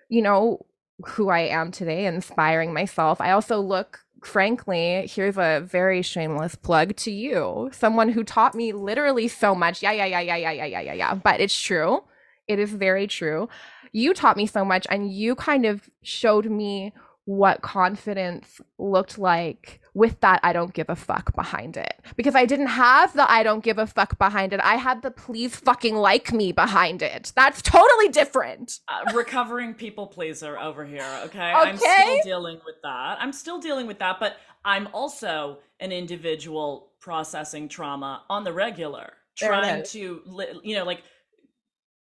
you 0.09 0.23
know 0.23 0.65
who 1.09 1.29
i 1.29 1.41
am 1.41 1.71
today 1.71 2.07
inspiring 2.07 2.73
myself 2.73 3.21
i 3.21 3.31
also 3.31 3.61
look 3.61 4.01
frankly, 4.23 5.07
here's 5.07 5.37
a 5.37 5.63
very 5.67 6.01
shameless 6.01 6.55
plug 6.55 6.97
to 6.97 7.11
you. 7.11 7.69
Someone 7.75 8.09
who 8.09 8.25
taught 8.25 8.55
me 8.55 8.73
literally 8.73 9.29
so 9.29 9.55
much. 9.55 9.83
Yeah, 9.83 9.93
yeah, 9.93 10.07
yeah, 10.07 10.21
yeah, 10.21 10.37
yeah, 10.37 10.65
yeah, 10.65 10.81
yeah, 10.81 10.93
yeah. 10.95 11.15
But 11.15 11.41
it's 11.41 11.61
true. 11.61 12.03
It 12.49 12.59
is 12.59 12.71
very 12.73 13.07
true 13.07 13.51
you 13.95 14.13
taught 14.13 14.37
me 14.37 14.45
so 14.45 14.65
much 14.65 14.87
and 14.91 15.11
you 15.11 15.37
kind 15.37 15.65
of 15.65 15.89
showed 16.03 16.47
me 16.47 16.93
what 17.27 17.63
confidence 17.63 18.61
looked 18.79 19.19
like 19.19 19.81
with 19.95 20.21
that 20.21 20.41
I 20.43 20.53
don't 20.53 20.75
give 20.75 20.91
a 20.91 20.97
fuck 20.97 21.35
behind 21.35 21.77
it. 21.77 21.95
Because 22.17 22.35
I 22.35 22.45
didn't 22.45 22.67
have 22.67 23.15
the 23.15 23.31
I 23.31 23.43
don't 23.43 23.63
give 23.63 23.79
a 23.79 23.87
fuck 23.87 24.19
behind 24.19 24.53
it. 24.53 24.61
I 24.61 24.75
had 24.75 25.03
the 25.03 25.11
please 25.11 25.57
fucking 25.57 25.95
like 25.95 26.33
me 26.33 26.53
behind 26.53 27.01
it. 27.01 27.33
That's 27.35 27.63
totally 27.63 28.09
different. 28.09 28.81
Uh, 28.89 29.13
recovering 29.15 29.73
people 29.75 30.07
pleaser 30.07 30.59
over 30.59 30.85
here, 30.85 31.07
okay? 31.25 31.53
okay? 31.53 31.53
I'm 31.53 31.77
still 31.77 32.21
dealing 32.25 32.61
with 32.67 32.77
that. 32.83 33.19
I'm 33.21 33.33
still 33.33 33.61
dealing 33.61 33.87
with 33.87 34.01
that, 34.01 34.19
but 34.21 34.37
I'm 34.65 34.89
also 34.93 35.59
an 35.81 35.93
individual 35.93 36.91
processing 37.01 37.69
trauma 37.69 38.23
on 38.29 38.45
the 38.45 38.53
regular, 38.53 39.13
trying 39.37 39.85
to, 39.85 40.61
you 40.63 40.77
know, 40.77 40.85
like 40.85 41.03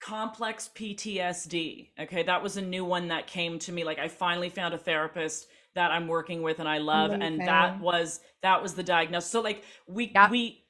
complex 0.03 0.69
PTSD. 0.75 1.89
Okay, 1.99 2.23
that 2.23 2.43
was 2.43 2.57
a 2.57 2.61
new 2.61 2.83
one 2.83 3.07
that 3.07 3.25
came 3.25 3.57
to 3.59 3.71
me. 3.71 3.83
Like 3.83 3.99
I 3.99 4.07
finally 4.07 4.49
found 4.49 4.73
a 4.73 4.77
therapist 4.77 5.47
that 5.75 5.91
I'm 5.91 6.07
working 6.07 6.41
with 6.41 6.59
and 6.59 6.67
I 6.67 6.77
love, 6.79 7.11
Amazing. 7.11 7.39
and 7.39 7.47
that 7.47 7.79
was 7.79 8.19
that 8.41 8.61
was 8.61 8.73
the 8.73 8.83
diagnosis. 8.83 9.31
So 9.31 9.41
like 9.41 9.63
we 9.87 10.11
yeah. 10.13 10.29
we 10.29 10.65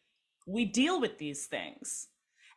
we 0.46 0.66
deal 0.66 1.02
with 1.02 1.18
these 1.18 1.48
things. 1.48 2.08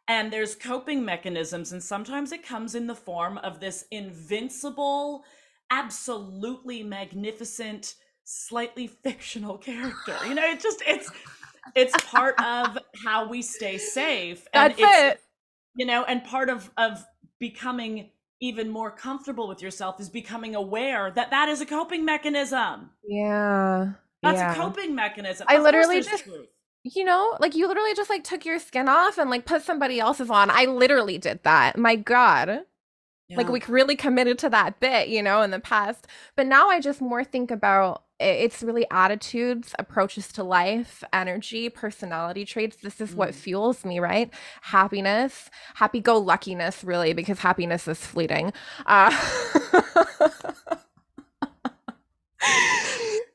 And 0.08 0.32
there's 0.32 0.54
coping 0.54 1.04
mechanisms, 1.04 1.72
and 1.72 1.82
sometimes 1.82 2.30
it 2.30 2.46
comes 2.46 2.76
in 2.76 2.86
the 2.86 2.94
form 2.94 3.38
of 3.38 3.58
this 3.58 3.86
invincible, 3.90 5.24
absolutely 5.72 6.84
magnificent, 6.84 7.96
slightly 8.22 8.86
fictional 9.02 9.58
character. 9.58 10.14
You 10.28 10.34
know, 10.34 10.44
it 10.44 10.60
just 10.60 10.82
it's 10.86 11.10
it's 11.74 12.04
part 12.04 12.40
of 12.40 12.78
how 13.04 13.28
we 13.28 13.42
stay 13.42 13.78
safe. 13.78 14.46
And 14.52 14.72
That's 14.72 15.14
it 15.14 15.20
you 15.76 15.86
know 15.86 16.04
and 16.04 16.24
part 16.24 16.48
of 16.48 16.70
of 16.76 17.04
becoming 17.38 18.10
even 18.40 18.68
more 18.68 18.90
comfortable 18.90 19.48
with 19.48 19.62
yourself 19.62 20.00
is 20.00 20.08
becoming 20.08 20.54
aware 20.54 21.10
that 21.10 21.30
that 21.30 21.48
is 21.48 21.60
a 21.60 21.66
coping 21.66 22.04
mechanism. 22.04 22.90
Yeah. 23.06 23.92
That's 24.22 24.38
yeah. 24.38 24.52
a 24.52 24.56
coping 24.56 24.94
mechanism. 24.94 25.46
I 25.48 25.56
of 25.56 25.62
literally 25.62 26.02
just 26.02 26.24
truth. 26.24 26.48
you 26.82 27.04
know 27.04 27.36
like 27.40 27.54
you 27.54 27.66
literally 27.66 27.94
just 27.94 28.10
like 28.10 28.24
took 28.24 28.44
your 28.44 28.58
skin 28.58 28.88
off 28.88 29.18
and 29.18 29.30
like 29.30 29.46
put 29.46 29.62
somebody 29.62 30.00
else's 30.00 30.30
on. 30.30 30.50
I 30.50 30.66
literally 30.66 31.18
did 31.18 31.42
that. 31.44 31.78
My 31.78 31.96
god. 31.96 32.62
Yeah. 33.28 33.38
like 33.38 33.48
we 33.48 33.60
really 33.66 33.96
committed 33.96 34.38
to 34.40 34.50
that 34.50 34.78
bit 34.78 35.08
you 35.08 35.22
know 35.22 35.42
in 35.42 35.50
the 35.50 35.60
past. 35.60 36.06
But 36.36 36.46
now 36.46 36.68
i 36.68 36.80
just 36.80 37.00
more 37.00 37.24
think 37.24 37.50
about 37.50 38.04
it's 38.18 38.62
really 38.62 38.86
attitudes, 38.90 39.74
approaches 39.78 40.32
to 40.32 40.42
life, 40.42 41.04
energy, 41.12 41.68
personality 41.68 42.44
traits. 42.44 42.76
This 42.76 43.00
is 43.00 43.10
mm. 43.12 43.16
what 43.16 43.34
fuels 43.34 43.84
me, 43.84 44.00
right? 44.00 44.32
Happiness, 44.62 45.50
happy 45.74 46.00
go 46.00 46.18
luckiness, 46.18 46.82
really, 46.82 47.12
because 47.12 47.40
happiness 47.40 47.86
is 47.86 47.98
fleeting. 47.98 48.52
Uh, 48.86 49.10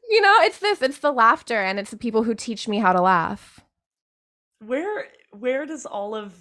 you 0.10 0.22
know, 0.22 0.36
it's 0.42 0.60
this, 0.60 0.82
it's 0.82 1.00
the 1.00 1.12
laughter, 1.12 1.62
and 1.62 1.80
it's 1.80 1.92
the 1.92 1.98
people 1.98 2.24
who 2.24 2.34
teach 2.34 2.68
me 2.68 2.80
how 2.80 2.94
to 2.94 3.02
laugh. 3.02 3.60
Where 4.66 5.06
where 5.32 5.66
does 5.66 5.86
all 5.86 6.14
of 6.16 6.34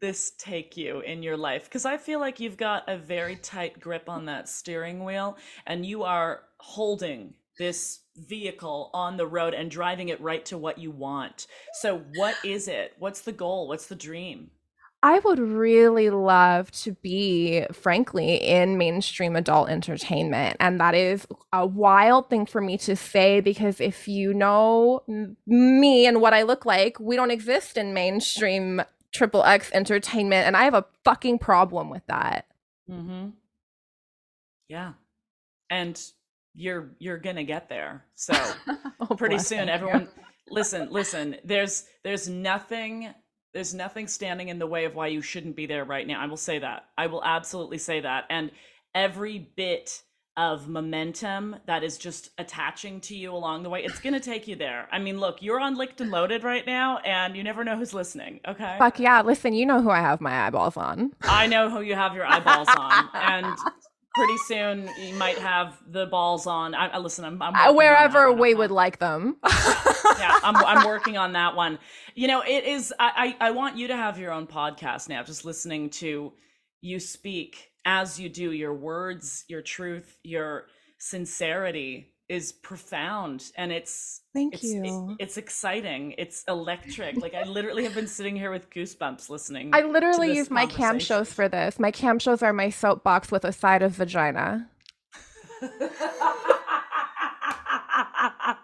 this 0.00 0.32
take 0.38 0.76
you 0.76 1.00
in 1.00 1.22
your 1.22 1.36
life? 1.36 1.64
Because 1.64 1.84
I 1.84 1.96
feel 1.96 2.20
like 2.20 2.38
you've 2.40 2.56
got 2.56 2.88
a 2.88 2.98
very 2.98 3.36
tight 3.36 3.80
grip 3.80 4.08
on 4.08 4.26
that 4.26 4.48
steering 4.48 5.04
wheel, 5.04 5.38
and 5.66 5.86
you 5.86 6.02
are 6.02 6.42
holding 6.58 7.34
this 7.62 8.00
vehicle 8.16 8.90
on 8.92 9.16
the 9.16 9.26
road 9.26 9.54
and 9.54 9.70
driving 9.70 10.08
it 10.08 10.20
right 10.20 10.44
to 10.44 10.58
what 10.58 10.78
you 10.78 10.90
want. 10.90 11.46
So, 11.74 12.02
what 12.16 12.34
is 12.44 12.66
it? 12.66 12.94
What's 12.98 13.20
the 13.20 13.30
goal? 13.30 13.68
What's 13.68 13.86
the 13.86 13.94
dream? 13.94 14.50
I 15.04 15.20
would 15.20 15.38
really 15.38 16.10
love 16.10 16.72
to 16.82 16.92
be, 16.92 17.64
frankly, 17.72 18.34
in 18.34 18.78
mainstream 18.78 19.36
adult 19.36 19.68
entertainment. 19.68 20.56
And 20.58 20.80
that 20.80 20.96
is 20.96 21.26
a 21.52 21.64
wild 21.64 22.28
thing 22.28 22.46
for 22.46 22.60
me 22.60 22.78
to 22.78 22.96
say 22.96 23.40
because 23.40 23.80
if 23.80 24.08
you 24.08 24.34
know 24.34 25.02
me 25.46 26.06
and 26.06 26.20
what 26.20 26.34
I 26.34 26.42
look 26.42 26.66
like, 26.66 26.98
we 26.98 27.14
don't 27.14 27.32
exist 27.32 27.76
in 27.76 27.94
mainstream 27.94 28.82
triple 29.12 29.44
X 29.44 29.70
entertainment. 29.72 30.46
And 30.46 30.56
I 30.56 30.64
have 30.64 30.74
a 30.74 30.86
fucking 31.04 31.38
problem 31.38 31.90
with 31.90 32.06
that. 32.06 32.46
Mm-hmm. 32.88 33.30
Yeah. 34.68 34.92
And 35.68 36.00
you're 36.54 36.94
you're 36.98 37.18
gonna 37.18 37.44
get 37.44 37.68
there. 37.68 38.04
So 38.14 38.34
oh, 39.00 39.16
pretty 39.16 39.38
soon 39.38 39.68
everyone 39.68 40.08
listen 40.48 40.92
listen 40.92 41.36
there's 41.44 41.84
there's 42.04 42.28
nothing 42.28 43.12
there's 43.52 43.74
nothing 43.74 44.06
standing 44.06 44.48
in 44.48 44.58
the 44.58 44.66
way 44.66 44.84
of 44.84 44.94
why 44.94 45.08
you 45.08 45.20
shouldn't 45.22 45.56
be 45.56 45.66
there 45.66 45.84
right 45.84 46.06
now. 46.06 46.20
I 46.20 46.26
will 46.26 46.36
say 46.36 46.58
that. 46.60 46.84
I 46.96 47.06
will 47.08 47.22
absolutely 47.22 47.78
say 47.78 48.00
that. 48.00 48.24
And 48.30 48.50
every 48.94 49.50
bit 49.56 50.02
of 50.38 50.66
momentum 50.66 51.56
that 51.66 51.84
is 51.84 51.98
just 51.98 52.30
attaching 52.38 53.00
to 53.02 53.14
you 53.14 53.34
along 53.34 53.62
the 53.62 53.68
way 53.68 53.84
it's 53.84 54.00
going 54.00 54.14
to 54.14 54.20
take 54.20 54.48
you 54.48 54.56
there. 54.56 54.88
I 54.90 54.98
mean 54.98 55.20
look 55.20 55.42
you're 55.42 55.60
on 55.60 55.76
licked 55.76 56.00
and 56.00 56.10
loaded 56.10 56.42
right 56.42 56.66
now 56.66 56.98
and 56.98 57.36
you 57.36 57.42
never 57.42 57.64
know 57.64 57.76
who's 57.76 57.92
listening 57.92 58.40
okay? 58.48 58.76
Fuck 58.78 58.98
yeah 58.98 59.20
listen 59.20 59.52
you 59.52 59.66
know 59.66 59.82
who 59.82 59.90
i 59.90 60.00
have 60.00 60.22
my 60.22 60.46
eyeballs 60.46 60.78
on. 60.78 61.12
I 61.22 61.46
know 61.48 61.68
who 61.68 61.82
you 61.82 61.94
have 61.94 62.14
your 62.14 62.24
eyeballs 62.24 62.68
on 62.74 63.10
and 63.12 63.58
pretty 64.14 64.36
soon 64.38 64.88
you 64.98 65.14
might 65.14 65.38
have 65.38 65.78
the 65.88 66.06
balls 66.06 66.46
on. 66.46 66.74
I, 66.74 66.88
I 66.88 66.98
listen. 66.98 67.24
I'm, 67.24 67.40
I'm 67.40 67.54
uh, 67.54 67.72
wherever 67.72 68.32
we 68.32 68.54
would 68.54 68.70
like 68.70 68.98
them. 68.98 69.36
yeah, 69.44 70.38
I'm, 70.42 70.56
I'm 70.56 70.86
working 70.86 71.16
on 71.16 71.32
that 71.32 71.56
one. 71.56 71.78
You 72.14 72.28
know, 72.28 72.42
it 72.42 72.64
is. 72.64 72.92
I, 72.98 73.34
I 73.40 73.48
I 73.48 73.50
want 73.52 73.76
you 73.76 73.88
to 73.88 73.96
have 73.96 74.18
your 74.18 74.32
own 74.32 74.46
podcast 74.46 75.08
now. 75.08 75.22
Just 75.22 75.44
listening 75.44 75.90
to 75.90 76.32
you 76.80 77.00
speak 77.00 77.70
as 77.84 78.18
you 78.18 78.28
do 78.28 78.52
your 78.52 78.74
words, 78.74 79.44
your 79.48 79.62
truth, 79.62 80.18
your 80.22 80.66
sincerity 80.98 82.11
is 82.32 82.50
profound 82.50 83.52
and 83.58 83.70
it's 83.70 84.22
thank 84.32 84.54
it's, 84.54 84.64
you. 84.64 85.14
it, 85.18 85.22
it's 85.22 85.36
exciting. 85.36 86.14
It's 86.16 86.44
electric. 86.48 87.18
Like 87.18 87.34
i 87.34 87.44
literally 87.44 87.84
have 87.84 87.94
been 87.94 88.08
sitting 88.08 88.34
here 88.34 88.50
with 88.50 88.70
goosebumps 88.70 89.28
listening 89.28 89.70
i 89.74 89.82
literally 89.82 90.34
use 90.34 90.50
my 90.50 90.64
cam 90.64 90.98
shows 90.98 91.30
for 91.30 91.46
this. 91.46 91.78
My 91.78 91.90
cam 91.90 92.18
shows 92.18 92.42
are 92.42 92.54
my 92.54 92.70
soapbox 92.70 93.30
with 93.30 93.44
a 93.44 93.52
side 93.52 93.82
of 93.82 93.92
vagina 93.92 94.70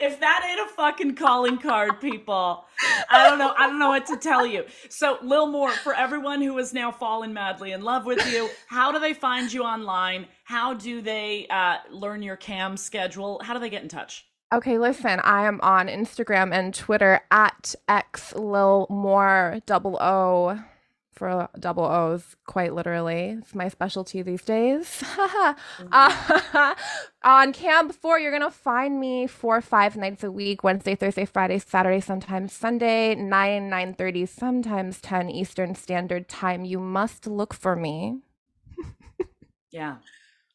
if 0.00 0.20
that 0.20 0.46
ain't 0.48 0.60
a 0.60 0.72
fucking 0.74 1.14
calling 1.14 1.58
card, 1.58 2.00
people, 2.00 2.64
I 3.10 3.28
don't 3.28 3.38
know. 3.38 3.54
I 3.56 3.66
don't 3.66 3.78
know 3.78 3.88
what 3.88 4.06
to 4.06 4.16
tell 4.16 4.46
you. 4.46 4.64
So, 4.88 5.18
Lil 5.22 5.46
More, 5.46 5.70
for 5.70 5.94
everyone 5.94 6.42
who 6.42 6.56
has 6.58 6.74
now 6.74 6.92
fallen 6.92 7.32
madly 7.32 7.72
in 7.72 7.82
love 7.82 8.06
with 8.06 8.24
you, 8.32 8.48
how 8.68 8.92
do 8.92 8.98
they 8.98 9.14
find 9.14 9.52
you 9.52 9.62
online? 9.62 10.26
How 10.44 10.74
do 10.74 11.00
they 11.00 11.46
uh, 11.48 11.78
learn 11.90 12.22
your 12.22 12.36
cam 12.36 12.76
schedule? 12.76 13.40
How 13.42 13.54
do 13.54 13.60
they 13.60 13.70
get 13.70 13.82
in 13.82 13.88
touch? 13.88 14.26
Okay, 14.54 14.78
listen, 14.78 15.18
I 15.20 15.46
am 15.46 15.60
on 15.60 15.88
Instagram 15.88 16.52
and 16.52 16.72
Twitter 16.72 17.20
at 17.32 17.74
xlilmore00 17.88 20.64
for 21.16 21.48
double 21.58 21.84
O's, 21.84 22.36
quite 22.46 22.74
literally. 22.74 23.36
It's 23.40 23.54
my 23.54 23.68
specialty 23.68 24.22
these 24.22 24.42
days. 24.42 25.02
uh, 25.92 26.74
on 27.24 27.52
Cam 27.52 27.90
4, 27.90 28.20
you're 28.20 28.30
going 28.30 28.42
to 28.42 28.50
find 28.50 29.00
me 29.00 29.26
four 29.26 29.56
or 29.56 29.60
five 29.60 29.96
nights 29.96 30.22
a 30.22 30.30
week, 30.30 30.62
Wednesday, 30.62 30.94
Thursday, 30.94 31.24
Friday, 31.24 31.58
Saturday, 31.58 32.00
sometimes 32.00 32.52
Sunday, 32.52 33.14
9, 33.14 33.70
9.30, 33.70 34.28
sometimes 34.28 35.00
10 35.00 35.30
Eastern 35.30 35.74
Standard 35.74 36.28
Time. 36.28 36.64
You 36.64 36.78
must 36.78 37.26
look 37.26 37.54
for 37.54 37.74
me. 37.74 38.20
yeah, 39.70 39.96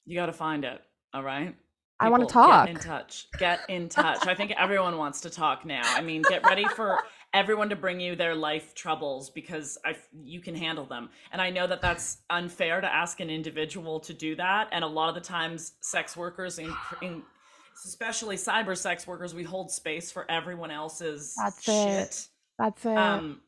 you 0.06 0.16
got 0.16 0.28
to 0.28 0.34
find 0.34 0.64
it, 0.64 0.80
all 1.14 1.24
right? 1.24 1.56
People, 2.02 2.08
I 2.08 2.10
want 2.10 2.28
to 2.28 2.34
talk. 2.34 2.66
Get 2.66 2.76
in 2.76 2.82
touch. 2.82 3.28
Get 3.38 3.60
in 3.70 3.90
touch. 3.90 4.26
I 4.26 4.34
think 4.34 4.54
everyone 4.58 4.98
wants 4.98 5.22
to 5.22 5.30
talk 5.30 5.66
now. 5.66 5.82
I 5.84 6.02
mean, 6.02 6.24
get 6.24 6.44
ready 6.44 6.66
for 6.66 6.98
everyone 7.34 7.70
to 7.70 7.76
bring 7.76 8.00
you 8.00 8.16
their 8.16 8.36
life 8.36 8.74
troubles 8.76 9.30
because 9.30 9.78
I 9.86 9.96
you 10.24 10.42
can 10.42 10.56
handle 10.56 10.86
them. 10.86 11.10
And 11.32 11.42
I 11.42 11.50
know 11.50 11.68
that 11.68 11.82
that's 11.82 12.18
unfair 12.30 12.82
to 12.82 12.88
ask 12.88 13.20
an 13.20 13.30
individual 13.30 14.00
to 14.02 14.14
do 14.14 14.36
that. 14.36 14.70
And 14.72 14.84
a 14.84 14.88
lot 14.88 15.10
of 15.10 15.16
the 15.16 15.22
times, 15.22 15.74
sex 15.82 16.18
workers, 16.18 16.60
in, 16.60 16.74
in 17.02 17.24
especially 17.86 18.36
cyber 18.36 18.78
sex 18.78 19.08
workers, 19.08 19.34
we 19.34 19.44
hold 19.44 19.72
space 19.72 20.12
for 20.12 20.30
everyone 20.30 20.72
else's 20.72 21.34
that's 21.36 21.64
shit. 21.64 21.76
It. 21.76 22.28
That's 22.60 22.86
it. 22.86 22.98
Um, 22.98 23.42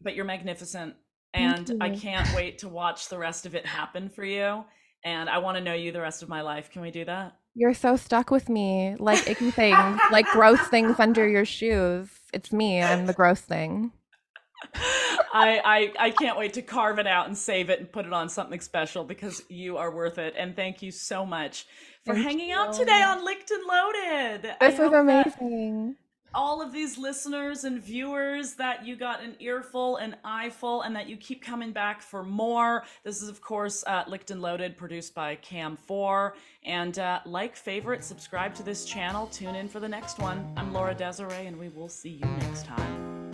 but 0.00 0.14
you're 0.14 0.24
magnificent, 0.24 0.94
and 1.32 1.78
I 1.80 1.90
can't 1.90 2.28
wait 2.34 2.58
to 2.58 2.68
watch 2.68 3.08
the 3.08 3.18
rest 3.18 3.46
of 3.46 3.54
it 3.54 3.64
happen 3.64 4.08
for 4.08 4.24
you. 4.24 4.64
And 5.04 5.28
I 5.28 5.38
want 5.38 5.56
to 5.56 5.64
know 5.64 5.74
you 5.74 5.90
the 5.90 6.00
rest 6.00 6.22
of 6.22 6.28
my 6.28 6.42
life. 6.42 6.70
Can 6.70 6.82
we 6.82 6.90
do 6.90 7.04
that? 7.04 7.36
You're 7.54 7.74
so 7.74 7.96
stuck 7.96 8.30
with 8.30 8.48
me, 8.48 8.96
like 8.98 9.28
icky 9.28 9.50
things, 9.50 10.00
like 10.10 10.26
gross 10.26 10.60
things 10.68 10.98
under 10.98 11.26
your 11.28 11.44
shoes. 11.44 12.08
It's 12.32 12.52
me. 12.52 12.82
I'm 12.82 13.06
the 13.06 13.12
gross 13.12 13.40
thing. 13.40 13.92
I, 15.34 15.60
I 15.64 16.06
I 16.06 16.10
can't 16.10 16.38
wait 16.38 16.52
to 16.54 16.62
carve 16.62 16.98
it 16.98 17.06
out 17.06 17.26
and 17.26 17.36
save 17.36 17.70
it 17.70 17.80
and 17.80 17.90
put 17.90 18.06
it 18.06 18.12
on 18.12 18.28
something 18.28 18.60
special 18.60 19.02
because 19.02 19.42
you 19.48 19.76
are 19.76 19.90
worth 19.90 20.18
it. 20.18 20.34
And 20.36 20.54
thank 20.54 20.82
you 20.82 20.90
so 20.90 21.26
much 21.26 21.66
for 22.04 22.14
thank 22.14 22.26
hanging 22.26 22.50
you. 22.50 22.56
out 22.56 22.72
today 22.72 23.02
on 23.02 23.24
Licked 23.24 23.50
and 23.50 23.64
Loaded. 23.64 24.42
This 24.60 24.78
I 24.78 24.84
was 24.84 24.92
amazing 24.92 25.96
all 26.34 26.62
of 26.62 26.72
these 26.72 26.98
listeners 26.98 27.64
and 27.64 27.82
viewers 27.82 28.54
that 28.54 28.86
you 28.86 28.96
got 28.96 29.22
an 29.22 29.36
earful, 29.40 29.96
an 29.96 30.16
eyeful, 30.24 30.82
and 30.82 30.94
that 30.96 31.08
you 31.08 31.16
keep 31.16 31.42
coming 31.42 31.72
back 31.72 32.00
for 32.00 32.22
more. 32.22 32.84
This 33.04 33.22
is, 33.22 33.28
of 33.28 33.40
course, 33.40 33.84
uh, 33.86 34.04
Licked 34.06 34.30
and 34.30 34.40
Loaded, 34.40 34.76
produced 34.76 35.14
by 35.14 35.36
Cam4. 35.36 36.32
And 36.64 36.98
uh, 36.98 37.20
like, 37.26 37.56
favorite, 37.56 38.04
subscribe 38.04 38.54
to 38.54 38.62
this 38.62 38.84
channel. 38.84 39.26
Tune 39.28 39.54
in 39.54 39.68
for 39.68 39.80
the 39.80 39.88
next 39.88 40.18
one. 40.18 40.52
I'm 40.56 40.72
Laura 40.72 40.94
Desiree, 40.94 41.46
and 41.46 41.58
we 41.58 41.68
will 41.68 41.88
see 41.88 42.20
you 42.22 42.26
next 42.26 42.66
time. 42.66 43.30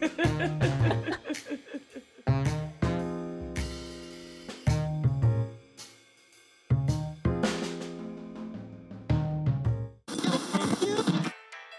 Bye. 0.00 1.16